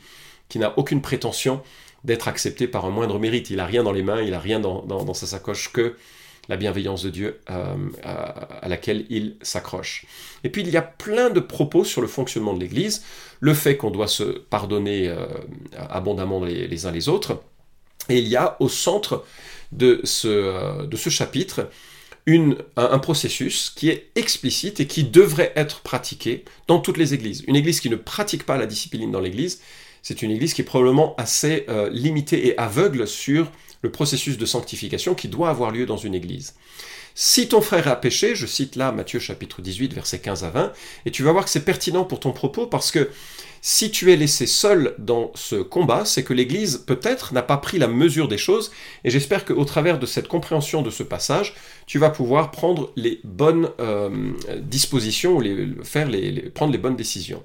qui 0.48 0.60
n'a 0.60 0.78
aucune 0.78 1.02
prétention 1.02 1.62
d'être 2.08 2.26
accepté 2.26 2.66
par 2.66 2.86
un 2.86 2.90
moindre 2.90 3.18
mérite. 3.18 3.50
Il 3.50 3.56
n'a 3.56 3.66
rien 3.66 3.84
dans 3.84 3.92
les 3.92 4.02
mains, 4.02 4.20
il 4.22 4.30
n'a 4.30 4.40
rien 4.40 4.58
dans, 4.58 5.14
sa 5.14 5.26
sacoche 5.26 5.70
que 5.72 5.94
la 6.48 6.56
bienveillance 6.56 7.02
de 7.02 7.10
Dieu 7.10 7.40
euh, 7.50 7.76
à, 8.02 8.66
laquelle 8.68 9.04
il 9.10 9.36
s'accroche. 9.42 10.06
Et 10.42 10.48
puis 10.48 10.62
il 10.62 10.70
y 10.70 10.78
a 10.78 10.82
plein 10.82 11.28
de 11.28 11.40
propos 11.40 11.84
sur 11.84 12.00
le 12.00 12.08
fonctionnement 12.08 12.54
de 12.54 12.60
l'Église, 12.60 13.04
le 13.40 13.52
fait 13.52 13.76
qu'on 13.76 13.90
doit 13.90 14.08
se 14.08 14.24
pardonner 14.24 15.08
euh, 15.08 15.26
abondamment 15.90 16.42
les, 16.42 16.86
uns 16.86 16.90
les 16.90 17.10
autres, 17.10 17.42
et 18.08 18.18
il 18.18 18.26
y 18.26 18.36
a 18.36 18.56
au 18.60 18.70
centre 18.70 19.24
de 19.70 20.00
ce, 20.04 20.28
euh, 20.28 20.86
de 20.86 20.96
ce 20.96 21.10
chapitre 21.10 21.68
un, 22.76 22.98
processus 22.98 23.70
qui 23.70 23.88
est 23.88 24.10
explicite 24.14 24.80
et 24.80 24.86
qui 24.86 25.04
devrait 25.04 25.52
être 25.56 25.80
pratiqué 25.80 26.44
dans 26.66 26.78
toutes 26.78 26.98
les 26.98 27.14
églises. 27.14 27.42
Une 27.46 27.56
église 27.56 27.80
qui 27.80 27.88
ne 27.88 27.96
pratique 27.96 28.44
pas 28.44 28.58
la 28.58 28.66
discipline 28.66 29.10
dans 29.10 29.20
l'église, 29.20 29.60
c'est 30.08 30.22
une 30.22 30.30
église 30.30 30.54
qui 30.54 30.62
est 30.62 30.64
probablement 30.64 31.14
assez 31.18 31.66
euh, 31.68 31.90
limitée 31.90 32.46
et 32.46 32.56
aveugle 32.56 33.06
sur 33.06 33.52
le 33.82 33.90
processus 33.90 34.38
de 34.38 34.46
sanctification 34.46 35.14
qui 35.14 35.28
doit 35.28 35.50
avoir 35.50 35.70
lieu 35.70 35.84
dans 35.84 35.98
une 35.98 36.14
église. 36.14 36.54
Si 37.20 37.48
ton 37.48 37.60
frère 37.60 37.88
a 37.88 37.96
péché, 37.96 38.36
je 38.36 38.46
cite 38.46 38.76
là 38.76 38.92
Matthieu 38.92 39.18
chapitre 39.18 39.60
18 39.60 39.92
versets 39.92 40.20
15 40.20 40.44
à 40.44 40.50
20, 40.50 40.72
et 41.04 41.10
tu 41.10 41.24
vas 41.24 41.32
voir 41.32 41.46
que 41.46 41.50
c'est 41.50 41.64
pertinent 41.64 42.04
pour 42.04 42.20
ton 42.20 42.30
propos 42.30 42.68
parce 42.68 42.92
que 42.92 43.10
si 43.60 43.90
tu 43.90 44.12
es 44.12 44.16
laissé 44.16 44.46
seul 44.46 44.94
dans 44.98 45.32
ce 45.34 45.56
combat, 45.56 46.04
c'est 46.04 46.22
que 46.22 46.32
l'Église 46.32 46.84
peut-être 46.86 47.34
n'a 47.34 47.42
pas 47.42 47.56
pris 47.56 47.80
la 47.80 47.88
mesure 47.88 48.28
des 48.28 48.38
choses, 48.38 48.70
et 49.02 49.10
j'espère 49.10 49.44
qu'au 49.44 49.64
travers 49.64 49.98
de 49.98 50.06
cette 50.06 50.28
compréhension 50.28 50.80
de 50.80 50.90
ce 50.90 51.02
passage, 51.02 51.54
tu 51.86 51.98
vas 51.98 52.10
pouvoir 52.10 52.52
prendre 52.52 52.92
les 52.94 53.18
bonnes 53.24 53.68
euh, 53.80 54.30
dispositions, 54.60 55.40
les, 55.40 55.70
faire 55.82 56.08
prendre 56.54 56.70
les 56.70 56.78
bonnes 56.78 56.94
décisions. 56.94 57.42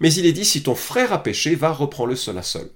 Mais 0.00 0.12
il 0.12 0.26
est 0.26 0.32
dit, 0.32 0.44
si 0.44 0.62
ton 0.62 0.74
frère 0.74 1.14
a 1.14 1.22
péché, 1.22 1.54
va 1.54 1.72
reprends-le 1.72 2.14
seul 2.14 2.36
à 2.36 2.42
seul. 2.42 2.68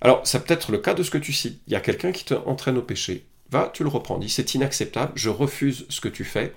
Alors, 0.00 0.22
c'est 0.24 0.44
peut-être 0.44 0.72
le 0.72 0.78
cas 0.78 0.94
de 0.94 1.04
ce 1.04 1.10
que 1.12 1.18
tu 1.18 1.32
cites. 1.32 1.60
Il 1.68 1.72
y 1.72 1.76
a 1.76 1.80
quelqu'un 1.80 2.10
qui 2.10 2.24
te 2.24 2.34
entraîne 2.34 2.78
au 2.78 2.82
péché. 2.82 3.26
Va, 3.50 3.70
tu 3.72 3.82
le 3.82 3.88
reprends. 3.88 4.18
Dis, 4.18 4.28
c'est 4.28 4.54
inacceptable, 4.54 5.12
je 5.14 5.30
refuse 5.30 5.86
ce 5.88 6.00
que 6.00 6.08
tu 6.08 6.24
fais, 6.24 6.52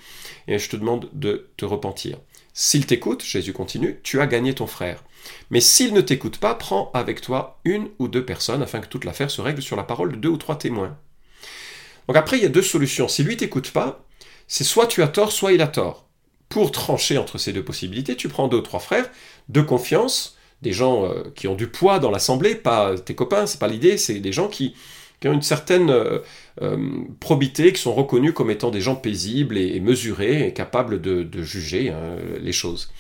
et 0.47 0.57
je 0.57 0.69
te 0.69 0.75
demande 0.75 1.09
de 1.13 1.49
te 1.57 1.65
repentir. 1.65 2.17
S'il 2.53 2.85
t'écoute, 2.85 3.23
Jésus 3.23 3.53
continue, 3.53 3.99
tu 4.03 4.19
as 4.21 4.27
gagné 4.27 4.53
ton 4.53 4.67
frère. 4.67 5.03
Mais 5.49 5.61
s'il 5.61 5.93
ne 5.93 6.01
t'écoute 6.01 6.37
pas, 6.39 6.55
prends 6.55 6.91
avec 6.93 7.21
toi 7.21 7.59
une 7.63 7.89
ou 7.99 8.07
deux 8.07 8.25
personnes 8.25 8.61
afin 8.61 8.79
que 8.79 8.87
toute 8.87 9.05
l'affaire 9.05 9.31
se 9.31 9.41
règle 9.41 9.61
sur 9.61 9.75
la 9.75 9.83
parole 9.83 10.11
de 10.11 10.17
deux 10.17 10.29
ou 10.29 10.37
trois 10.37 10.57
témoins. 10.57 10.97
Donc 12.07 12.17
après, 12.17 12.37
il 12.37 12.43
y 12.43 12.45
a 12.45 12.49
deux 12.49 12.61
solutions. 12.61 13.07
Si 13.07 13.23
lui 13.23 13.37
t'écoute 13.37 13.71
pas, 13.71 14.03
c'est 14.47 14.63
soit 14.63 14.87
tu 14.87 15.03
as 15.03 15.07
tort, 15.07 15.31
soit 15.31 15.53
il 15.53 15.61
a 15.61 15.67
tort. 15.67 16.07
Pour 16.49 16.71
trancher 16.71 17.17
entre 17.19 17.37
ces 17.37 17.53
deux 17.53 17.63
possibilités, 17.63 18.15
tu 18.15 18.29
prends 18.29 18.47
deux 18.47 18.57
ou 18.57 18.61
trois 18.61 18.79
frères 18.79 19.09
de 19.47 19.61
confiance, 19.61 20.35
des 20.63 20.73
gens 20.73 21.05
euh, 21.05 21.23
qui 21.35 21.47
ont 21.47 21.55
du 21.55 21.67
poids 21.67 21.99
dans 21.99 22.09
l'assemblée, 22.09 22.55
pas 22.55 22.97
tes 22.97 23.13
copains, 23.13 23.45
c'est 23.45 23.59
pas 23.59 23.67
l'idée, 23.67 23.97
c'est 23.97 24.19
des 24.19 24.33
gens 24.33 24.47
qui, 24.47 24.73
ont 25.27 25.33
une 25.33 25.41
certaine 25.41 25.89
euh, 25.89 26.19
euh, 26.61 26.77
probité, 27.19 27.73
qui 27.73 27.81
sont 27.81 27.93
reconnus 27.93 28.33
comme 28.33 28.51
étant 28.51 28.71
des 28.71 28.81
gens 28.81 28.95
paisibles 28.95 29.57
et, 29.57 29.79
mesurés 29.79 30.47
et 30.47 30.53
capables 30.53 31.01
de, 31.01 31.43
juger 31.43 31.89
hein, 31.89 32.15
les 32.39 32.53
choses. 32.53 32.91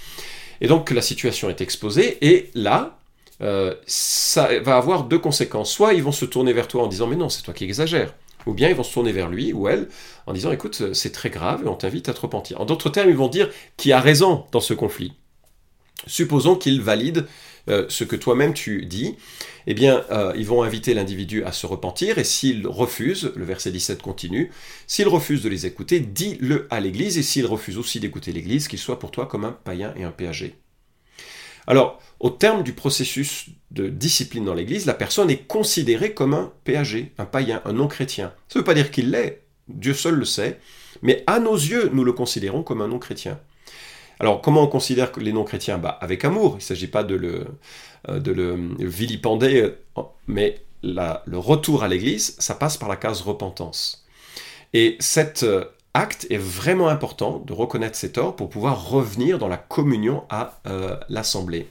Et 0.61 0.67
donc 0.67 0.91
la 0.91 1.01
situation 1.01 1.49
est 1.49 1.61
exposée, 1.61 2.17
et 2.21 2.49
là, 2.53 2.97
euh, 3.41 3.73
ça 3.85 4.49
va 4.59 4.75
avoir 4.75 5.05
deux 5.05 5.19
conséquences. 5.19 5.71
Soit 5.71 5.93
ils 5.93 6.03
vont 6.03 6.11
se 6.11 6.25
tourner 6.25 6.51
vers 6.51 6.67
toi 6.67 6.83
en 6.83 6.87
disant 6.87 7.07
mais 7.07 7.15
non, 7.15 7.29
c'est 7.29 7.43
toi 7.43 7.53
qui 7.53 7.63
exagères. 7.63 8.13
Ou 8.45 8.53
bien 8.53 8.69
ils 8.69 8.75
vont 8.75 8.83
se 8.83 8.93
tourner 8.93 9.11
vers 9.11 9.29
lui 9.29 9.53
ou 9.53 9.67
elle 9.67 9.87
en 10.25 10.33
disant 10.33 10.51
écoute, 10.51 10.93
c'est 10.93 11.11
très 11.11 11.29
grave 11.29 11.63
et 11.63 11.67
on 11.67 11.75
t'invite 11.75 12.09
à 12.09 12.13
te 12.13 12.21
repentir. 12.21 12.59
En 12.59 12.65
d'autres 12.65 12.89
termes, 12.89 13.09
ils 13.09 13.15
vont 13.15 13.27
dire 13.27 13.49
qui 13.77 13.91
a 13.91 13.99
raison 13.99 14.45
dans 14.51 14.61
ce 14.61 14.73
conflit. 14.73 15.13
Supposons 16.07 16.55
qu'ils 16.55 16.81
valident 16.81 17.25
ce 17.67 18.03
que 18.03 18.15
toi-même 18.15 18.53
tu 18.53 18.85
dis, 18.85 19.15
eh 19.71 19.75
bien, 19.75 20.03
euh, 20.09 20.33
ils 20.35 20.47
vont 20.47 20.63
inviter 20.63 20.95
l'individu 20.95 21.43
à 21.43 21.51
se 21.51 21.67
repentir, 21.67 22.17
et 22.17 22.23
s'il 22.23 22.65
refuse, 22.65 23.31
le 23.35 23.45
verset 23.45 23.69
17 23.69 24.01
continue, 24.01 24.49
s'il 24.87 25.07
refuse 25.07 25.43
de 25.43 25.49
les 25.49 25.67
écouter, 25.67 25.99
dis-le 25.99 26.67
à 26.71 26.79
l'Église, 26.79 27.19
et 27.19 27.21
s'il 27.21 27.45
refuse 27.45 27.77
aussi 27.77 27.99
d'écouter 27.99 28.31
l'Église, 28.31 28.67
qu'il 28.67 28.79
soit 28.79 28.97
pour 28.97 29.11
toi 29.11 29.27
comme 29.27 29.45
un 29.45 29.51
païen 29.51 29.93
et 29.95 30.03
un 30.03 30.09
péager. 30.09 30.55
Alors, 31.67 32.01
au 32.19 32.31
terme 32.31 32.63
du 32.63 32.73
processus 32.73 33.49
de 33.69 33.89
discipline 33.89 34.43
dans 34.43 34.55
l'Église, 34.55 34.87
la 34.87 34.95
personne 34.95 35.29
est 35.29 35.45
considérée 35.45 36.15
comme 36.15 36.33
un 36.33 36.51
péager, 36.63 37.13
un 37.19 37.25
païen, 37.25 37.61
un 37.63 37.73
non-chrétien. 37.73 38.33
Ça 38.47 38.57
ne 38.57 38.61
veut 38.61 38.65
pas 38.65 38.73
dire 38.73 38.89
qu'il 38.89 39.11
l'est, 39.11 39.43
Dieu 39.67 39.93
seul 39.93 40.15
le 40.15 40.25
sait, 40.25 40.59
mais 41.03 41.23
à 41.27 41.39
nos 41.39 41.53
yeux, 41.53 41.91
nous 41.93 42.03
le 42.03 42.13
considérons 42.13 42.63
comme 42.63 42.81
un 42.81 42.87
non-chrétien. 42.87 43.39
Alors, 44.19 44.41
comment 44.41 44.63
on 44.63 44.67
considère 44.67 45.11
les 45.17 45.31
non-chrétiens 45.31 45.77
bah, 45.77 45.97
Avec 46.01 46.25
amour, 46.25 46.53
il 46.53 46.57
ne 46.57 46.61
s'agit 46.61 46.87
pas 46.87 47.03
de 47.03 47.15
le, 47.15 47.47
euh, 48.09 48.67
vilipender, 48.79 49.61
euh, 49.97 50.01
mais 50.27 50.61
le 50.83 51.37
retour 51.37 51.83
à 51.83 51.87
l'Église, 51.87 52.35
ça 52.39 52.55
passe 52.55 52.77
par 52.77 52.89
la 52.89 52.97
case 52.97 53.21
repentance. 53.21 54.05
Et 54.73 54.97
cet 54.99 55.43
euh, 55.43 55.65
acte 55.93 56.27
est 56.29 56.37
vraiment 56.37 56.89
important 56.89 57.39
de 57.45 57.53
reconnaître 57.53 57.97
ses 57.97 58.11
torts 58.11 58.35
pour 58.35 58.49
pouvoir 58.49 58.89
revenir 58.89 59.39
dans 59.39 59.47
la 59.47 59.57
communion 59.57 60.23
à 60.29 60.59
l'Assemblée. 61.09 61.67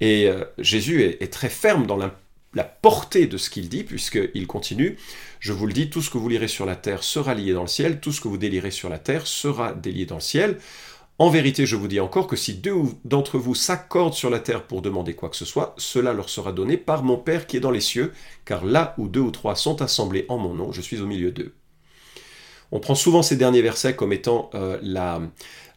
Et 0.00 0.28
Jésus 0.58 1.02
est, 1.02 1.32
très 1.32 1.48
ferme 1.48 1.86
dans 1.86 1.96
la 1.96 2.64
portée 2.64 3.26
de 3.26 3.36
ce 3.36 3.48
qu'il 3.48 3.68
dit, 3.68 3.84
puisqu'il 3.84 4.46
continue, 4.48 4.98
je 5.38 5.52
vous 5.52 5.66
le 5.66 5.72
dis, 5.72 5.88
tout 5.88 6.02
ce 6.02 6.10
que 6.10 6.18
vous 6.18 6.28
lirez 6.28 6.48
sur 6.48 6.66
la 6.66 6.74
terre 6.74 7.04
sera 7.04 7.34
lié 7.34 7.52
dans 7.52 7.62
le 7.62 7.68
ciel, 7.68 8.00
tout 8.00 8.10
ce 8.10 8.20
que 8.20 8.26
vous 8.26 8.36
délirez 8.36 8.72
sur 8.72 8.88
la 8.88 8.98
terre 8.98 9.26
sera 9.28 9.72
délié 9.72 10.06
dans 10.06 10.16
le 10.16 10.20
ciel. 10.20 10.58
En 11.18 11.30
vérité, 11.30 11.64
je 11.64 11.76
vous 11.76 11.88
dis 11.88 11.98
encore 11.98 12.26
que 12.26 12.36
si 12.36 12.52
deux 12.52 12.74
d'entre 13.06 13.38
vous 13.38 13.54
s'accordent 13.54 14.12
sur 14.12 14.28
la 14.28 14.38
terre 14.38 14.66
pour 14.66 14.82
demander 14.82 15.14
quoi 15.14 15.30
que 15.30 15.36
ce 15.36 15.46
soit, 15.46 15.74
cela 15.78 16.12
leur 16.12 16.28
sera 16.28 16.52
donné 16.52 16.76
par 16.76 17.02
mon 17.02 17.16
Père 17.16 17.46
qui 17.46 17.56
est 17.56 17.60
dans 17.60 17.70
les 17.70 17.80
cieux, 17.80 18.12
car 18.44 18.66
là 18.66 18.94
où 18.98 19.08
deux 19.08 19.20
ou 19.20 19.30
trois 19.30 19.56
sont 19.56 19.80
assemblés 19.80 20.26
en 20.28 20.36
mon 20.36 20.52
nom, 20.52 20.72
je 20.72 20.82
suis 20.82 21.00
au 21.00 21.06
milieu 21.06 21.30
d'eux. 21.30 21.54
On 22.70 22.80
prend 22.80 22.94
souvent 22.94 23.22
ces 23.22 23.36
derniers 23.36 23.62
versets 23.62 23.96
comme 23.96 24.12
étant 24.12 24.50
euh, 24.54 24.78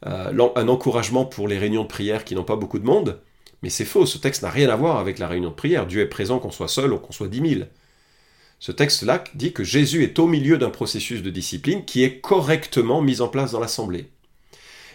euh, 0.05 0.50
un 0.55 0.67
encouragement 0.67 1.24
pour 1.24 1.48
les 1.48 1.58
réunions 1.58 1.84
de 1.84 1.88
prière 1.88 2.25
qui 2.25 2.36
n'ont 2.36 2.43
pas 2.43 2.58
beaucoup 2.58 2.79
de 2.79 2.86
monde, 2.86 3.22
mais 3.62 3.69
c'est 3.69 3.86
faux, 3.86 4.05
ce 4.05 4.17
texte 4.17 4.41
n'a 4.43 4.50
rien 4.50 4.69
à 4.69 4.75
voir 4.75 4.98
avec 4.98 5.19
la 5.19 5.29
réunion 5.29 5.51
de 5.51 5.55
prière. 5.55 5.88
Dieu 5.88 6.01
est 6.01 6.08
présent 6.08 6.39
qu'on 6.39 6.51
soit 6.51 6.67
seul 6.67 6.91
ou 6.91 6.98
qu'on 6.98 7.13
soit 7.13 7.29
dix 7.29 7.41
mille. 7.41 7.69
Ce 8.60 8.74
texte-là 8.74 9.24
dit 9.36 9.53
que 9.53 9.63
Jésus 9.63 10.03
est 10.03 10.19
au 10.19 10.27
milieu 10.27 10.58
d'un 10.58 10.69
processus 10.69 11.22
de 11.22 11.29
discipline 11.29 11.86
qui 11.86 12.03
est 12.03 12.19
correctement 12.19 13.01
mis 13.01 13.22
en 13.22 13.29
place 13.29 13.53
dans 13.53 13.62
l'assemblée. 13.62 14.10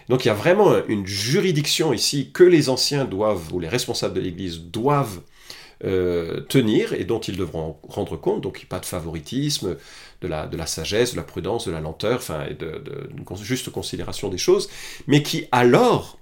Donc 0.08 0.25
il 0.25 0.28
y 0.28 0.30
a 0.30 0.34
vraiment 0.34 0.75
une 0.87 1.06
juridiction 1.06 1.92
ici 1.92 2.30
que 2.32 2.44
les 2.44 2.68
anciens 2.68 3.04
doivent, 3.04 3.52
ou 3.52 3.61
les 3.61 3.68
responsables 3.68 4.14
de 4.14 4.20
l'Église 4.20 4.61
doivent 4.61 5.20
euh, 5.84 6.40
tenir 6.42 6.92
et 6.94 7.04
dont 7.04 7.20
ils 7.20 7.37
devront 7.37 7.76
rendre 7.82 8.16
compte. 8.16 8.40
Donc 8.40 8.64
pas 8.66 8.80
de 8.80 8.87
favoritisme, 8.87 9.76
de 10.23 10.28
la, 10.28 10.46
de 10.46 10.58
sagesse, 10.66 11.12
de 11.12 11.16
la 11.16 11.23
prudence, 11.23 11.66
de 11.66 11.73
la 11.73 11.80
lenteur, 11.80 12.16
enfin, 12.16 12.46
et 12.49 12.54
de, 12.54 12.82
juste 13.42 13.70
considération 13.70 14.28
des 14.28 14.38
choses, 14.38 14.70
mais 15.06 15.23
qui 15.23 15.46
alors 15.52 16.18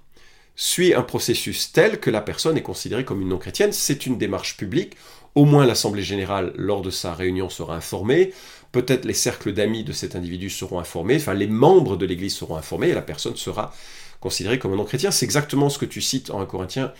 suit 0.55 0.93
un 0.93 1.01
processus 1.01 1.71
tel 1.71 1.99
que 1.99 2.09
la 2.09 2.21
personne 2.21 2.57
est 2.57 2.61
considérée 2.61 3.05
comme 3.05 3.21
une 3.21 3.29
non-chrétienne. 3.29 3.71
C'est 3.71 4.05
une 4.05 4.17
démarche 4.17 4.57
publique. 4.57 4.95
Au 5.35 5.45
moins 5.45 5.65
l'Assemblée 5.65 6.03
générale, 6.03 6.53
lors 6.55 6.81
de 6.81 6.89
sa 6.89 7.13
réunion, 7.13 7.49
sera 7.49 7.75
informée 7.75 8.33
peut-être 8.73 9.05
les 9.05 9.13
cercles 9.13 9.53
d'amis 9.53 9.83
de 9.83 9.93
cet 9.93 10.15
individu 10.15 10.49
seront 10.49 10.79
informés, 10.79 11.15
enfin 11.15 11.33
les 11.33 11.47
membres 11.47 11.95
de 11.95 12.05
l'Église 12.05 12.35
seront 12.35 12.57
informés 12.57 12.89
et 12.89 12.93
la 12.93 13.01
personne 13.01 13.35
sera 13.37 13.73
considéré 14.19 14.57
comme 14.59 14.73
un 14.73 14.77
non-chrétien. 14.77 15.11
C'est 15.11 15.25
exactement 15.25 15.69
ce 15.69 15.77
que 15.77 15.85
tu 15.85 16.01
cites 16.01 16.31
en 16.31 16.41
1 16.41 16.45
Corinthiens, 16.45 16.91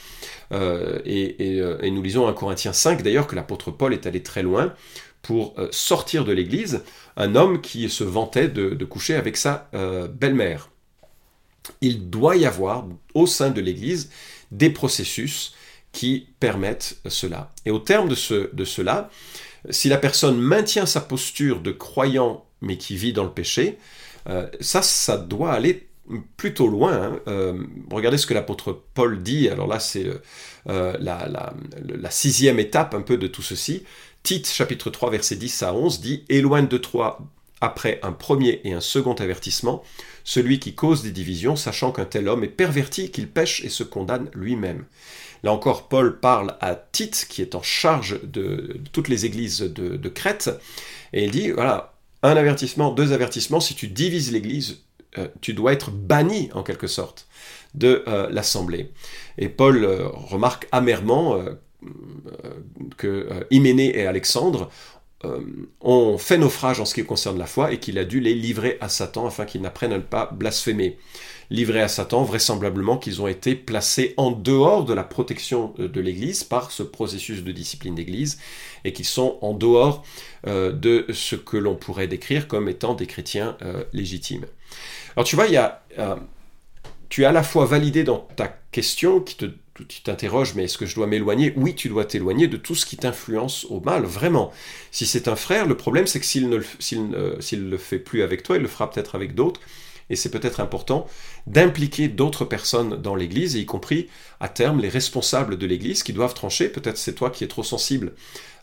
et, 0.51 1.57
et, 1.57 1.91
nous 1.91 2.01
lisons 2.03 2.25
en 2.25 2.29
1 2.29 2.33
Corinthiens 2.33 2.73
5 2.73 3.01
d'ailleurs 3.01 3.27
que 3.27 3.35
l'apôtre 3.35 3.71
Paul 3.71 3.93
est 3.93 4.05
allé 4.05 4.21
très 4.21 4.43
loin 4.43 4.73
pour 5.23 5.55
sortir 5.71 6.25
de 6.25 6.31
l'Église 6.31 6.83
un 7.17 7.35
homme 7.35 7.59
qui 7.59 7.89
se 7.89 8.03
vantait 8.03 8.49
de, 8.49 8.85
coucher 8.85 9.15
avec 9.15 9.35
sa 9.37 9.69
belle-mère. 10.13 10.69
Il 11.81 12.09
doit 12.09 12.35
y 12.35 12.45
avoir 12.45 12.85
au 13.15 13.25
sein 13.25 13.49
de 13.49 13.61
l'Église 13.61 14.11
des 14.51 14.69
processus 14.69 15.55
qui 15.93 16.27
permettent 16.41 16.97
cela. 17.07 17.53
Et 17.65 17.71
au 17.71 17.79
terme 17.79 18.09
de, 18.09 18.15
ce, 18.15 18.53
de 18.53 18.65
cela, 18.65 19.09
si 19.69 19.87
la 19.87 19.97
personne 19.97 20.37
maintient 20.37 20.85
sa 20.85 20.99
posture 20.99 21.61
de 21.61 21.71
croyant 21.71 22.45
mais 22.59 22.77
qui 22.77 22.97
vit 22.97 23.13
dans 23.13 23.23
le 23.23 23.31
péché, 23.31 23.77
euh, 24.27 24.47
ça, 24.59 24.81
ça 24.81 25.17
doit 25.17 25.53
aller 25.53 25.87
plutôt 26.35 26.67
loin. 26.67 26.93
Hein. 26.93 27.19
Euh, 27.27 27.63
regardez 27.91 28.17
ce 28.17 28.25
que 28.25 28.33
l'apôtre 28.33 28.81
Paul 28.93 29.21
dit, 29.21 29.47
alors 29.47 29.67
là 29.67 29.79
c'est 29.79 30.05
euh, 30.67 30.97
la, 30.99 31.29
la, 31.29 32.11
sixième 32.11 32.59
étape 32.59 32.93
un 32.93 33.01
peu 33.01 33.17
de 33.17 33.27
tout 33.27 33.41
ceci. 33.41 33.83
Tite 34.23 34.47
chapitre 34.47 34.89
3 34.89 35.11
verset 35.11 35.35
10 35.35 35.63
à 35.63 35.73
11 35.73 36.01
dit⁇ 36.01 36.17
Éloigne 36.35 36.67
de 36.67 36.77
toi 36.77 37.19
après 37.61 37.99
un 38.03 38.11
premier 38.11 38.61
et 38.63 38.73
un 38.73 38.81
second 38.81 39.13
avertissement 39.13 39.83
celui 40.23 40.59
qui 40.59 40.73
cause 40.73 41.03
des 41.03 41.11
divisions, 41.11 41.55
sachant 41.55 41.91
qu'un 41.91 42.05
tel 42.05 42.27
homme 42.27 42.43
est 42.43 42.47
perverti, 42.47 43.11
qu'il 43.11 43.27
pêche 43.27 43.63
et 43.63 43.69
se 43.69 43.83
condamne 43.83 44.29
lui-même. 44.33 44.85
Là 45.43 45.51
encore, 45.51 45.89
Paul 45.89 46.19
parle 46.19 46.55
à 46.61 46.75
Tite, 46.75 47.27
qui 47.29 47.41
est 47.41 47.55
en 47.55 47.61
charge 47.61 48.19
de, 48.23 48.79
toutes 48.93 49.09
les 49.09 49.25
églises 49.25 49.59
de, 49.59 50.09
Crète, 50.09 50.49
et 51.11 51.25
il 51.25 51.31
dit, 51.31 51.51
voilà, 51.51 51.93
un 52.23 52.37
avertissement, 52.37 52.91
deux 52.91 53.11
avertissements, 53.11 53.59
si 53.59 53.75
tu 53.75 53.87
divises 53.87 54.31
l'église, 54.31 54.83
euh, 55.17 55.27
tu 55.41 55.53
dois 55.53 55.73
être 55.73 55.91
banni 55.91 56.49
en 56.53 56.63
quelque 56.63 56.87
sorte 56.87 57.27
de 57.75 58.03
euh, 58.07 58.29
l'assemblée. 58.29 58.91
Et 59.37 59.49
Paul 59.49 59.83
euh, 59.83 60.07
remarque 60.07 60.67
amèrement 60.71 61.37
que 62.95 63.27
Hyménée 63.51 63.99
et 63.99 64.07
Alexandre 64.07 64.71
ont 65.81 66.17
fait 66.17 66.37
naufrage 66.37 66.79
en 66.79 66.85
ce 66.85 66.93
qui 66.93 67.03
concerne 67.03 67.37
la 67.37 67.45
foi 67.45 67.71
et 67.71 67.79
qu'il 67.79 67.97
a 67.97 68.05
dû 68.05 68.19
les 68.19 68.33
livrer 68.33 68.77
à 68.81 68.89
Satan 68.89 69.25
afin 69.25 69.45
qu'ils 69.45 69.61
n'apprennent 69.61 69.93
à 69.93 69.97
ne 69.97 70.01
pas 70.01 70.29
blasphémer 70.31 70.97
livrés 71.49 71.81
à 71.81 71.87
Satan, 71.87 72.23
vraisemblablement 72.23 72.97
qu'ils 72.97 73.21
ont 73.21 73.27
été 73.27 73.55
placés 73.55 74.13
en 74.17 74.31
dehors 74.31 74.85
de 74.85 74.93
la 74.93 75.03
protection 75.03 75.73
de 75.77 76.01
l'Église 76.01 76.43
par 76.43 76.71
ce 76.71 76.83
processus 76.83 77.43
de 77.43 77.51
discipline 77.51 77.95
d'Église 77.95 78.39
et 78.83 78.91
qu'ils 78.91 79.05
sont 79.05 79.37
en 79.41 79.53
dehors 79.53 80.03
euh, 80.47 80.71
de 80.71 81.05
ce 81.13 81.35
que 81.35 81.57
l'on 81.57 81.75
pourrait 81.75 82.07
décrire 82.07 82.47
comme 82.47 82.67
étant 82.69 82.95
des 82.95 83.05
chrétiens 83.05 83.55
euh, 83.61 83.83
légitimes. 83.93 84.45
Alors 85.15 85.25
tu 85.25 85.35
vois, 85.35 85.45
euh, 85.99 86.15
tu 87.09 87.23
as 87.23 87.29
à 87.29 87.31
la 87.31 87.43
fois 87.43 87.65
validé 87.65 88.03
dans 88.03 88.27
ta 88.35 88.47
question 88.71 89.19
qui 89.19 89.35
te 89.35 89.45
tu 89.87 90.01
t'interroges, 90.01 90.53
mais 90.55 90.65
est-ce 90.65 90.77
que 90.77 90.85
je 90.85 90.95
dois 90.95 91.07
m'éloigner? 91.07 91.53
Oui, 91.55 91.75
tu 91.75 91.89
dois 91.89 92.05
t'éloigner 92.05 92.47
de 92.47 92.57
tout 92.57 92.75
ce 92.75 92.85
qui 92.85 92.97
t'influence 92.97 93.65
au 93.65 93.79
mal, 93.79 94.03
vraiment. 94.03 94.51
Si 94.91 95.05
c'est 95.05 95.27
un 95.27 95.35
frère, 95.35 95.65
le 95.65 95.75
problème 95.75 96.07
c'est 96.07 96.19
que 96.19 96.25
s'il 96.25 96.49
ne, 96.49 96.59
s'il 96.79 97.69
le 97.69 97.77
fait 97.77 97.99
plus 97.99 98.21
avec 98.21 98.43
toi, 98.43 98.57
il 98.57 98.61
le 98.61 98.67
fera 98.67 98.89
peut-être 98.89 99.15
avec 99.15 99.33
d'autres 99.35 99.61
et 100.09 100.15
c'est 100.15 100.29
peut-être 100.29 100.59
important 100.59 101.07
d'impliquer 101.47 102.07
d'autres 102.07 102.45
personnes 102.45 103.01
dans 103.01 103.15
l'Église, 103.15 103.55
y 103.55 103.65
compris 103.65 104.07
à 104.39 104.49
terme 104.49 104.79
les 104.79 104.89
responsables 104.89 105.57
de 105.57 105.65
l'Église 105.65 106.03
qui 106.03 106.13
doivent 106.13 106.33
trancher. 106.33 106.69
Peut-être 106.69 106.97
c'est 106.97 107.13
toi 107.13 107.29
qui 107.29 107.43
es 107.43 107.47
trop 107.47 107.63
sensible, 107.63 108.13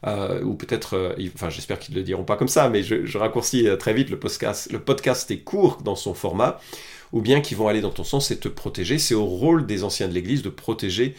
euh, 0.06 0.42
ou 0.42 0.54
peut-être, 0.54 0.96
euh, 0.96 1.14
enfin 1.34 1.50
j'espère 1.50 1.78
qu'ils 1.78 1.94
ne 1.94 2.00
le 2.00 2.04
diront 2.04 2.24
pas 2.24 2.36
comme 2.36 2.48
ça, 2.48 2.68
mais 2.68 2.82
je, 2.82 3.18
raccourcis 3.18 3.68
euh, 3.68 3.76
très 3.76 3.92
vite 3.92 4.10
le 4.10 4.18
podcast. 4.18 4.70
Le 4.72 4.80
podcast 4.80 5.30
est 5.30 5.40
court 5.40 5.78
dans 5.82 5.96
son 5.96 6.14
format, 6.14 6.60
ou 7.12 7.20
bien 7.20 7.40
qu'ils 7.40 7.56
vont 7.56 7.68
aller 7.68 7.80
dans 7.80 7.90
ton 7.90 8.04
sens 8.04 8.30
et 8.30 8.38
te 8.38 8.48
protéger. 8.48 8.98
C'est 8.98 9.14
au 9.14 9.26
rôle 9.26 9.66
des 9.66 9.84
anciens 9.84 10.08
de 10.08 10.14
l'Église 10.14 10.42
de 10.42 10.50
protéger 10.50 11.14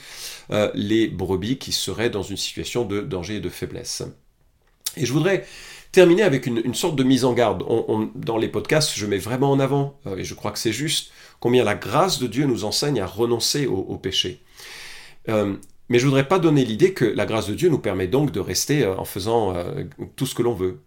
les 0.74 1.08
brebis 1.08 1.58
qui 1.58 1.72
seraient 1.72 2.10
dans 2.10 2.24
une 2.24 2.38
situation 2.38 2.86
de 2.86 3.02
danger 3.02 3.36
et 3.36 3.40
de 3.40 3.50
faiblesse. 3.50 4.04
Et 4.98 5.06
je 5.06 5.14
voudrais 5.14 5.46
terminer 5.92 6.24
avec 6.24 6.46
une, 6.46 6.74
sorte 6.74 6.96
de 6.96 7.04
mise 7.04 7.26
en 7.26 7.34
garde. 7.34 7.64
dans 8.16 8.38
les 8.38 8.48
podcasts, 8.48 8.94
je 8.96 9.06
mets 9.06 9.18
vraiment 9.18 9.52
en 9.52 9.60
avant, 9.60 10.00
euh, 10.08 10.18
et 10.18 10.24
je 10.24 10.34
crois 10.34 10.52
que 10.52 10.60
c'est 10.60 10.72
juste, 10.72 11.12
combien 11.40 11.64
la 11.64 11.76
grâce 11.76 12.20
de 12.20 12.28
Dieu 12.28 12.46
nous 12.46 12.64
enseigne 12.64 13.00
à 13.00 13.06
renoncer 13.06 13.68
au, 13.68 13.98
péché. 13.98 14.42
Euh, 15.30 15.56
mais 15.90 16.00
je 16.00 16.06
ne 16.06 16.10
voudrais 16.10 16.28
pas 16.28 16.40
donner 16.40 16.64
l'idée 16.64 16.94
que 16.94 17.06
la 17.06 17.26
grâce 17.26 17.48
de 17.48 17.54
Dieu 17.54 17.70
nous 17.70 17.80
permet 17.80 18.08
donc 18.08 18.32
de 18.32 18.40
rester 18.40 18.84
euh, 18.84 18.96
en 18.96 19.06
faisant 19.06 19.54
tout 20.16 20.26
ce 20.26 20.36
que 20.36 20.42
l'on 20.42 20.54
veut. 20.54 20.80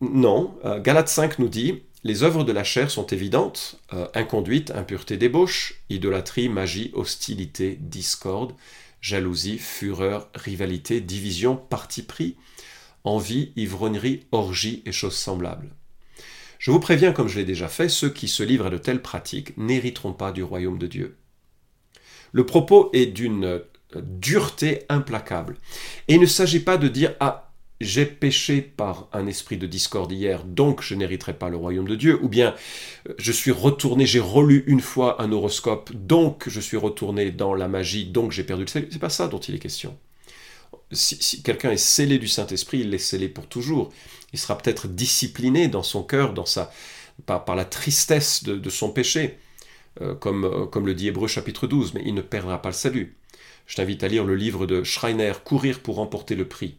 Non, 0.00 0.54
Galates 0.82 1.08
5 1.08 1.38
nous 1.38 1.48
dit, 1.48 1.82
les 2.04 2.22
œuvres 2.22 2.44
de 2.44 2.52
la 2.52 2.62
chair 2.62 2.90
sont 2.90 3.06
évidentes, 3.06 3.80
inconduite, 4.14 4.70
impureté, 4.72 5.16
débauche, 5.16 5.82
idolâtrie, 5.88 6.48
magie, 6.48 6.90
hostilité, 6.94 7.78
discorde, 7.80 8.52
jalousie, 9.00 9.58
fureur, 9.58 10.28
rivalité, 10.34 11.00
division, 11.00 11.56
parti 11.56 12.02
pris, 12.02 12.36
envie, 13.04 13.52
ivrognerie, 13.56 14.26
orgie 14.32 14.82
et 14.86 14.92
choses 14.92 15.16
semblables. 15.16 15.70
Je 16.58 16.70
vous 16.70 16.80
préviens, 16.80 17.12
comme 17.12 17.28
je 17.28 17.38
l'ai 17.38 17.44
déjà 17.44 17.68
fait, 17.68 17.88
ceux 17.88 18.10
qui 18.10 18.28
se 18.28 18.42
livrent 18.42 18.66
à 18.66 18.70
de 18.70 18.78
telles 18.78 19.02
pratiques 19.02 19.56
n'hériteront 19.56 20.12
pas 20.12 20.32
du 20.32 20.42
royaume 20.42 20.78
de 20.78 20.86
Dieu. 20.86 21.16
Le 22.32 22.44
propos 22.44 22.90
est 22.92 23.06
d'une 23.06 23.44
euh, 23.44 23.58
dureté 23.94 24.82
implacable. 24.88 25.56
Et 26.08 26.14
il 26.14 26.20
ne 26.20 26.26
s'agit 26.26 26.60
pas 26.60 26.76
de 26.76 26.88
dire 26.88 27.14
Ah, 27.20 27.52
j'ai 27.80 28.06
péché 28.06 28.60
par 28.60 29.08
un 29.12 29.26
esprit 29.28 29.56
de 29.56 29.66
discorde 29.66 30.10
hier, 30.10 30.44
donc 30.44 30.82
je 30.82 30.96
n'hériterai 30.96 31.34
pas 31.34 31.48
le 31.48 31.56
royaume 31.56 31.86
de 31.86 31.94
Dieu, 31.94 32.18
ou 32.22 32.28
bien 32.28 32.54
je 33.18 33.30
suis 33.30 33.52
retourné, 33.52 34.04
j'ai 34.04 34.18
relu 34.18 34.64
une 34.66 34.80
fois 34.80 35.22
un 35.22 35.30
horoscope, 35.30 35.92
donc 35.94 36.48
je 36.48 36.60
suis 36.60 36.76
retourné 36.76 37.30
dans 37.30 37.54
la 37.54 37.68
magie, 37.68 38.06
donc 38.06 38.32
j'ai 38.32 38.42
perdu 38.42 38.64
le 38.64 38.68
salut. 38.68 38.88
C'est 38.90 38.98
pas 38.98 39.10
ça 39.10 39.28
dont 39.28 39.38
il 39.38 39.54
est 39.54 39.60
question 39.60 39.96
si, 40.92 41.42
quelqu'un 41.42 41.70
est 41.70 41.76
scellé 41.76 42.18
du 42.18 42.28
Saint-Esprit, 42.28 42.80
il 42.80 42.94
est 42.94 42.98
scellé 42.98 43.28
pour 43.28 43.46
toujours. 43.46 43.92
Il 44.32 44.38
sera 44.38 44.56
peut-être 44.56 44.88
discipliné 44.88 45.68
dans 45.68 45.82
son 45.82 46.02
cœur, 46.02 46.34
dans 46.34 46.44
par, 47.26 47.56
la 47.56 47.64
tristesse 47.64 48.44
de, 48.44 48.70
son 48.70 48.90
péché, 48.90 49.38
euh, 50.00 50.14
comme, 50.14 50.44
euh, 50.44 50.66
comme 50.66 50.86
le 50.86 50.94
dit 50.94 51.08
Hébreu 51.08 51.28
chapitre 51.28 51.66
12, 51.66 51.94
mais 51.94 52.02
il 52.04 52.14
ne 52.14 52.22
perdra 52.22 52.62
pas 52.62 52.70
le 52.70 52.74
salut. 52.74 53.16
Je 53.66 53.76
t'invite 53.76 54.02
à 54.02 54.08
lire 54.08 54.24
le 54.24 54.34
livre 54.34 54.66
de 54.66 54.82
Schreiner, 54.82 55.32
Courir 55.44 55.80
pour 55.80 55.96
remporter 55.96 56.34
le 56.34 56.48
prix, 56.48 56.76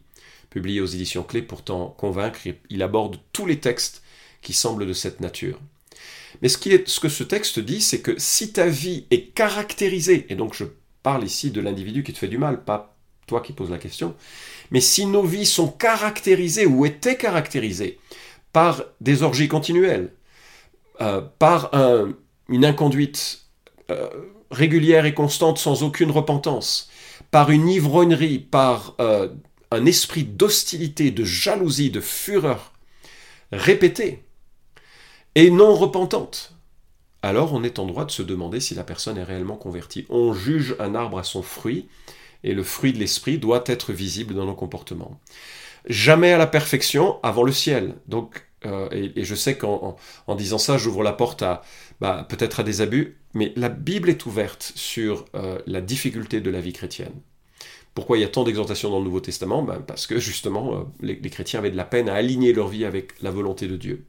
publié 0.48 0.80
aux 0.80 0.86
éditions 0.86 1.22
Clés, 1.22 1.42
pourtant 1.42 1.94
convaincre, 1.98 2.40
il 2.68 2.82
aborde 2.82 3.20
tous 3.32 3.46
les 3.46 3.60
textes 3.60 4.02
qui 4.42 4.52
semblent 4.52 4.86
de 4.86 4.92
cette 4.92 5.20
nature. 5.20 5.60
Mais 6.42 6.48
ce, 6.48 6.58
ce 6.86 7.00
que 7.00 7.08
ce 7.08 7.22
texte 7.22 7.60
dit, 7.60 7.80
c'est 7.80 8.00
que 8.00 8.14
si 8.18 8.52
ta 8.52 8.66
vie 8.66 9.06
est 9.10 9.34
caractérisée, 9.34 10.26
et 10.30 10.34
donc 10.34 10.54
je 10.54 10.64
parle 11.02 11.24
ici 11.24 11.50
de 11.50 11.60
l'individu 11.60 12.02
qui 12.02 12.12
te 12.12 12.18
fait 12.18 12.28
du 12.28 12.38
mal, 12.38 12.64
pas 12.64 12.96
qui 13.38 13.52
poses 13.52 13.70
la 13.70 13.78
question, 13.78 14.16
mais 14.72 14.80
si 14.80 15.06
nos 15.06 15.22
vies 15.22 15.46
sont 15.46 15.68
caractérisées 15.68 16.66
ou 16.66 16.84
étaient 16.84 17.16
caractérisées 17.16 18.00
par 18.52 18.82
des 19.00 19.22
orgies 19.22 19.46
continuelles, 19.46 20.12
euh, 21.00 21.22
par 21.38 21.70
une 22.48 22.64
inconduite 22.64 23.42
euh, 23.90 24.08
régulière 24.50 25.06
et 25.06 25.14
constante 25.14 25.58
sans 25.58 25.82
aucune 25.82 26.10
repentance, 26.10 26.90
par 27.30 27.50
une 27.50 27.68
ivrognerie, 27.68 28.40
par 28.40 28.96
euh, 29.00 29.28
un 29.70 29.86
esprit 29.86 30.24
d'hostilité, 30.24 31.10
de 31.10 31.24
jalousie, 31.24 31.90
de 31.90 32.00
fureur 32.00 32.72
répétée 33.52 34.24
et 35.36 35.50
non 35.50 35.74
repentante, 35.74 36.56
alors 37.22 37.52
on 37.52 37.62
est 37.62 37.78
en 37.78 37.86
droit 37.86 38.04
de 38.04 38.10
se 38.10 38.22
demander 38.22 38.60
si 38.60 38.74
la 38.74 38.84
personne 38.84 39.18
est 39.18 39.24
réellement 39.24 39.56
convertie. 39.56 40.06
On 40.08 40.32
juge 40.32 40.74
un 40.78 40.94
arbre 40.94 41.18
à 41.18 41.24
son 41.24 41.42
fruit, 41.42 41.88
et 42.44 42.54
le 42.54 42.62
fruit 42.62 42.92
de 42.92 42.98
l'esprit 42.98 43.38
doit 43.38 43.64
être 43.66 43.92
visible 43.92 44.34
dans 44.34 44.46
nos 44.46 44.54
comportements. 44.54 45.20
Jamais 45.86 46.32
à 46.32 46.38
la 46.38 46.46
perfection 46.46 47.18
avant 47.22 47.42
le 47.42 47.52
ciel. 47.52 47.94
Donc, 48.06 48.46
euh, 48.66 48.88
et, 48.92 49.24
je 49.24 49.34
sais 49.34 49.56
qu'en 49.56 49.96
en, 50.26 50.34
disant 50.34 50.58
ça, 50.58 50.76
j'ouvre 50.76 51.02
la 51.02 51.12
porte 51.12 51.42
à 51.42 51.62
bah, 52.00 52.26
peut-être 52.28 52.60
à 52.60 52.62
des 52.62 52.80
abus, 52.80 53.18
mais 53.34 53.52
la 53.56 53.68
Bible 53.68 54.10
est 54.10 54.26
ouverte 54.26 54.72
sur 54.74 55.24
euh, 55.34 55.58
la 55.66 55.80
difficulté 55.80 56.40
de 56.40 56.50
la 56.50 56.60
vie 56.60 56.72
chrétienne. 56.72 57.14
Pourquoi 57.94 58.18
il 58.18 58.20
y 58.20 58.24
a 58.24 58.28
tant 58.28 58.44
d'exhortations 58.44 58.90
dans 58.90 58.98
le 58.98 59.04
Nouveau 59.04 59.20
Testament? 59.20 59.62
Ben, 59.62 59.82
Parce 59.86 60.06
que 60.06 60.18
justement, 60.18 60.74
euh, 60.74 60.84
les 61.00 61.30
chrétiens 61.30 61.60
avaient 61.60 61.70
de 61.70 61.76
la 61.76 61.84
peine 61.84 62.08
à 62.08 62.14
aligner 62.14 62.52
leur 62.52 62.68
vie 62.68 62.84
avec 62.84 63.20
la 63.22 63.30
volonté 63.30 63.66
de 63.66 63.76
Dieu. 63.76 64.04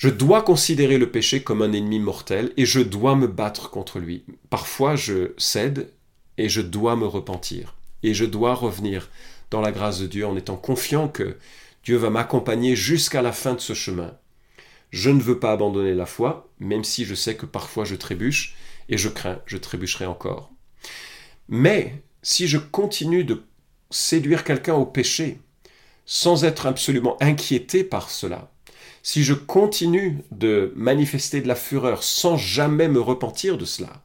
Je 0.00 0.08
dois 0.08 0.40
considérer 0.40 0.96
le 0.96 1.10
péché 1.10 1.42
comme 1.42 1.60
un 1.60 1.74
ennemi 1.74 1.98
mortel 1.98 2.54
et 2.56 2.64
je 2.64 2.80
dois 2.80 3.16
me 3.16 3.26
battre 3.26 3.68
contre 3.68 3.98
lui. 3.98 4.24
Parfois, 4.48 4.96
je 4.96 5.32
cède 5.36 5.92
et 6.40 6.48
je 6.48 6.62
dois 6.62 6.96
me 6.96 7.06
repentir. 7.06 7.74
Et 8.02 8.14
je 8.14 8.24
dois 8.24 8.54
revenir 8.54 9.10
dans 9.50 9.60
la 9.60 9.72
grâce 9.72 10.00
de 10.00 10.06
Dieu 10.06 10.26
en 10.26 10.36
étant 10.36 10.56
confiant 10.56 11.06
que 11.06 11.36
Dieu 11.84 11.96
va 11.96 12.08
m'accompagner 12.08 12.74
jusqu'à 12.74 13.20
la 13.20 13.32
fin 13.32 13.52
de 13.52 13.60
ce 13.60 13.74
chemin. 13.74 14.16
Je 14.90 15.10
ne 15.10 15.20
veux 15.20 15.38
pas 15.38 15.52
abandonner 15.52 15.94
la 15.94 16.06
foi, 16.06 16.48
même 16.58 16.82
si 16.82 17.04
je 17.04 17.14
sais 17.14 17.36
que 17.36 17.44
parfois 17.44 17.84
je 17.84 17.94
trébuche, 17.94 18.56
et 18.88 18.96
je 18.96 19.10
crains, 19.10 19.40
je 19.44 19.58
trébucherai 19.58 20.06
encore. 20.06 20.50
Mais 21.48 22.02
si 22.22 22.48
je 22.48 22.56
continue 22.56 23.24
de 23.24 23.42
séduire 23.90 24.42
quelqu'un 24.42 24.74
au 24.74 24.86
péché, 24.86 25.40
sans 26.06 26.44
être 26.44 26.64
absolument 26.66 27.18
inquiété 27.20 27.84
par 27.84 28.10
cela, 28.10 28.50
si 29.02 29.24
je 29.24 29.34
continue 29.34 30.18
de 30.30 30.72
manifester 30.74 31.42
de 31.42 31.48
la 31.48 31.54
fureur 31.54 32.02
sans 32.02 32.38
jamais 32.38 32.88
me 32.88 33.00
repentir 33.00 33.58
de 33.58 33.66
cela, 33.66 34.02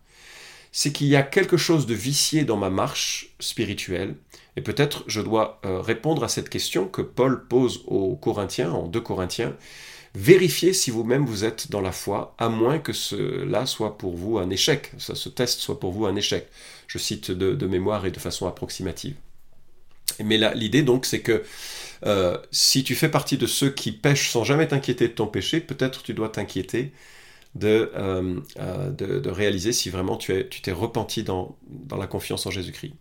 c'est 0.77 0.91
qu'il 0.91 1.07
y 1.07 1.15
a 1.15 1.23
quelque 1.23 1.55
chose 1.55 1.85
de 1.85 1.93
vicié 1.93 2.43
dans 2.43 2.57
ma 2.57 2.69
marche 2.69 3.29
spirituelle. 3.39 4.15
Et 4.57 4.61
peut-être 4.61 5.05
je 5.07 5.21
dois 5.21 5.61
euh, 5.63 5.79
répondre 5.79 6.21
à 6.25 6.27
cette 6.27 6.49
question 6.49 6.85
que 6.89 7.01
Paul 7.01 7.47
pose 7.47 7.83
aux 7.87 8.17
Corinthiens, 8.17 8.71
en 8.71 8.85
2 8.89 8.99
Corinthiens. 8.99 9.55
Vérifiez 10.15 10.73
si 10.73 10.91
vous-même 10.91 11.25
vous 11.25 11.45
êtes 11.45 11.71
dans 11.71 11.79
la 11.79 11.93
foi, 11.93 12.35
à 12.37 12.49
moins 12.49 12.77
que 12.77 12.91
cela 12.91 13.65
soit 13.65 13.97
pour 13.97 14.17
vous 14.17 14.37
un 14.37 14.49
échec, 14.49 14.91
ce 14.97 15.29
test 15.29 15.61
soit 15.61 15.79
pour 15.79 15.93
vous 15.93 16.07
un 16.07 16.15
échec. 16.17 16.49
Je 16.87 16.97
cite 16.97 17.31
de 17.31 17.67
mémoire 17.67 18.05
et 18.05 18.11
de 18.11 18.19
façon 18.19 18.45
approximative. 18.45 19.15
Mais 20.23 20.37
l'idée 20.55 20.83
donc, 20.83 21.05
c'est 21.05 21.21
que 21.21 21.43
euh, 22.05 22.37
si 22.51 22.83
tu 22.83 22.95
fais 22.95 23.09
partie 23.09 23.37
de 23.37 23.47
ceux 23.47 23.69
qui 23.69 23.93
pêchent 23.93 24.29
sans 24.29 24.43
jamais 24.43 24.67
t'inquiéter 24.67 25.07
de 25.07 25.13
ton 25.13 25.27
péché, 25.27 25.61
peut-être 25.61 26.03
tu 26.03 26.13
dois 26.13 26.29
t'inquiéter 26.29 26.91
de, 27.55 27.91
euh, 27.95 28.39
euh, 28.59 28.91
de, 28.91 29.29
réaliser 29.29 29.71
si 29.71 29.89
vraiment 29.89 30.17
tu 30.17 30.33
t'es 30.33 30.61
tu 30.61 30.71
repenti 30.71 31.23
dans, 31.23 31.57
dans, 31.67 31.97
la 31.97 32.07
confiance 32.07 32.45
en 32.45 32.51
Jésus-Christ. 32.51 32.93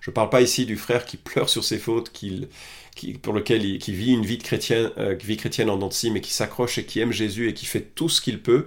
Je 0.00 0.10
ne 0.10 0.14
parle 0.14 0.28
pas 0.28 0.42
ici 0.42 0.66
du 0.66 0.76
frère 0.76 1.06
qui 1.06 1.16
pleure 1.16 1.48
sur 1.48 1.62
ses 1.62 1.78
fautes, 1.78 2.10
qui, 2.10 2.48
qui, 2.96 3.14
pour 3.14 3.32
lequel 3.32 3.64
il 3.64 3.78
qui 3.78 3.92
vit 3.92 4.12
une 4.12 4.26
vie, 4.26 4.38
de 4.38 4.42
chrétien, 4.42 4.92
vie 5.22 5.36
chrétienne 5.36 5.70
en 5.70 5.76
denti, 5.76 6.10
mais 6.10 6.20
qui 6.20 6.32
s'accroche 6.32 6.78
et 6.78 6.84
qui 6.84 6.98
aime 7.00 7.12
Jésus 7.12 7.48
et 7.48 7.54
qui 7.54 7.66
fait 7.66 7.92
tout 7.94 8.08
ce 8.08 8.20
qu'il 8.20 8.42
peut 8.42 8.66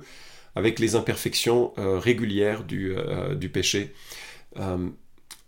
avec 0.56 0.80
les 0.80 0.96
imperfections 0.96 1.74
régulières 1.76 2.64
du, 2.64 2.96
du 3.36 3.50
péché 3.50 3.94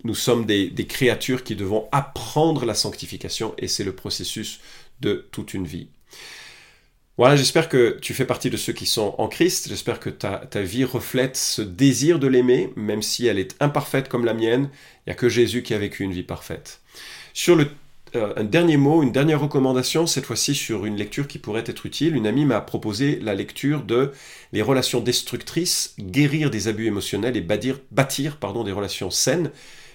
nous 0.03 0.15
sommes 0.15 0.45
des, 0.45 0.87
créatures 0.87 1.43
qui 1.43 1.55
devons 1.55 1.87
apprendre 1.91 2.65
la 2.65 2.73
sanctification 2.73 3.53
et 3.57 3.67
c'est 3.67 3.83
le 3.83 3.93
processus 3.93 4.59
de 5.01 5.27
toute 5.31 5.53
une 5.53 5.65
vie. 5.65 5.89
Voilà, 7.17 7.35
j'espère 7.35 7.67
que 7.67 7.97
tu 7.99 8.13
fais 8.13 8.25
partie 8.25 8.51
de 8.51 8.57
ceux 8.57 8.73
qui 8.73 8.85
sont 8.85 9.15
en 9.17 9.27
Christ. 9.27 9.69
J'espère 9.69 9.99
que 9.99 10.11
ta, 10.11 10.61
vie 10.61 10.83
reflète 10.83 11.35
ce 11.35 11.63
désir 11.63 12.19
de 12.19 12.27
l'aimer, 12.27 12.71
même 12.75 13.01
si 13.01 13.25
elle 13.25 13.39
est 13.39 13.55
imparfaite 13.59 14.07
comme 14.07 14.23
la 14.23 14.35
mienne. 14.35 14.69
Il 14.71 15.09
n'y 15.09 15.13
a 15.13 15.15
que 15.15 15.27
Jésus 15.27 15.63
qui 15.63 15.73
a 15.73 15.79
vécu 15.79 16.03
une 16.03 16.11
vie 16.11 16.21
parfaite. 16.21 16.79
Sur 17.33 17.55
le, 17.55 17.69
euh, 18.15 18.33
un 18.35 18.43
dernier 18.43 18.77
mot, 18.77 19.01
une 19.01 19.11
dernière 19.11 19.41
recommandation, 19.41 20.05
cette 20.05 20.25
fois-ci 20.25 20.53
sur 20.53 20.85
une 20.85 20.95
lecture 20.95 21.27
qui 21.27 21.39
pourrait 21.39 21.63
être 21.65 21.87
utile. 21.87 22.15
Une 22.15 22.27
amie 22.27 22.45
m'a 22.45 22.61
proposé 22.61 23.19
la 23.19 23.33
lecture 23.33 23.81
de 23.81 24.11
Les 24.53 24.61
relations 24.61 24.99
destructrices, 24.99 25.95
guérir 25.99 26.51
des 26.51 26.67
abus 26.67 26.85
émotionnels 26.85 27.35
et 27.35 27.41
bâtir, 27.41 27.79
des 28.63 28.71
relations 28.71 29.09
saines 29.09 29.51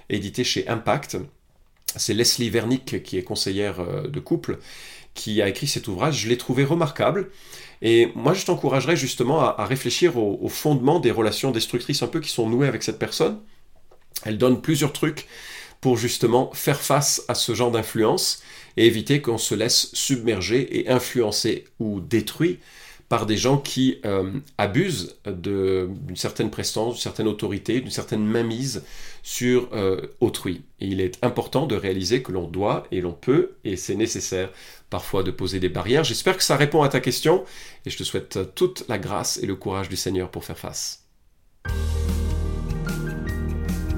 édité 0.08 0.42
chez 0.42 0.66
Impact. 0.68 1.18
C'est 1.96 2.14
Leslie 2.14 2.50
Vernick, 2.50 3.02
qui 3.02 3.18
est 3.18 3.22
conseillère 3.22 3.80
euh, 3.80 4.08
de 4.08 4.20
couple, 4.20 4.58
qui 5.14 5.42
a 5.42 5.48
écrit 5.48 5.66
cet 5.66 5.88
ouvrage. 5.88 6.20
Je 6.20 6.28
l'ai 6.28 6.36
trouvé 6.36 6.64
remarquable. 6.64 7.30
Et 7.82 8.12
moi, 8.14 8.32
je 8.32 8.44
t'encouragerais 8.44 8.96
justement 8.96 9.40
à, 9.40 9.64
réfléchir 9.64 10.16
au, 10.16 10.48
fondement 10.48 11.00
des 11.00 11.10
relations 11.10 11.50
destructrices 11.50 12.02
un 12.02 12.06
peu 12.06 12.20
qui 12.20 12.30
sont 12.30 12.48
nouées 12.48 12.68
avec 12.68 12.82
cette 12.82 12.98
personne. 12.98 13.40
Elle 14.24 14.38
donne 14.38 14.60
plusieurs 14.60 14.92
trucs 14.92 15.26
pour 15.80 15.96
justement 15.96 16.52
faire 16.54 16.80
face 16.80 17.22
à 17.26 17.34
ce 17.34 17.54
genre 17.54 17.72
d'influence 17.72 18.40
et 18.76 18.86
éviter 18.86 19.20
qu'on 19.20 19.38
se 19.38 19.54
laisse 19.54 19.90
submerger 19.94 20.78
et 20.78 20.88
influencer 20.88 21.64
ou 21.80 22.00
détruire 22.00 22.56
par 23.12 23.26
des 23.26 23.36
gens 23.36 23.58
qui 23.58 23.98
euh, 24.06 24.30
abusent 24.56 25.16
d'une 25.26 26.16
certaine 26.16 26.48
prestance, 26.48 26.94
d'une 26.94 27.02
certaine 27.02 27.28
autorité, 27.28 27.82
d'une 27.82 27.90
certaine 27.90 28.24
mainmise 28.24 28.84
sur 29.22 29.68
euh, 29.74 30.00
autrui. 30.20 30.62
Et 30.80 30.86
il 30.86 30.98
est 31.02 31.22
important 31.22 31.66
de 31.66 31.76
réaliser 31.76 32.22
que 32.22 32.32
l'on 32.32 32.48
doit 32.48 32.86
et 32.90 33.02
l'on 33.02 33.12
peut, 33.12 33.50
et 33.64 33.76
c'est 33.76 33.96
nécessaire 33.96 34.48
parfois 34.88 35.22
de 35.22 35.30
poser 35.30 35.60
des 35.60 35.68
barrières. 35.68 36.04
J'espère 36.04 36.38
que 36.38 36.42
ça 36.42 36.56
répond 36.56 36.80
à 36.80 36.88
ta 36.88 37.00
question, 37.00 37.44
et 37.84 37.90
je 37.90 37.98
te 37.98 38.02
souhaite 38.02 38.38
toute 38.54 38.84
la 38.88 38.96
grâce 38.96 39.38
et 39.42 39.46
le 39.46 39.56
courage 39.56 39.90
du 39.90 39.96
Seigneur 39.96 40.30
pour 40.30 40.46
faire 40.46 40.56
face. 40.56 41.04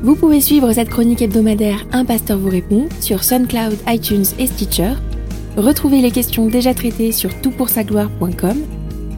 Vous 0.03 0.17
pouvez 0.17 0.41
suivre 0.41 0.73
cette 0.73 0.89
chronique 0.89 1.23
hebdomadaire 1.23 1.87
Un 1.93 2.05
pasteur 2.05 2.37
vous 2.37 2.51
répond 2.51 2.89
sur 3.01 3.23
SoundCloud, 3.23 3.79
iTunes 3.87 4.27
et 4.41 4.49
Stitcher. 4.49 4.95
Retrouvez 5.57 6.01
les 6.01 6.11
questions 6.11 6.49
déjà 6.49 6.75
traitées 6.75 7.13
sur 7.13 7.31
toutpoursagloire.com 7.43 8.84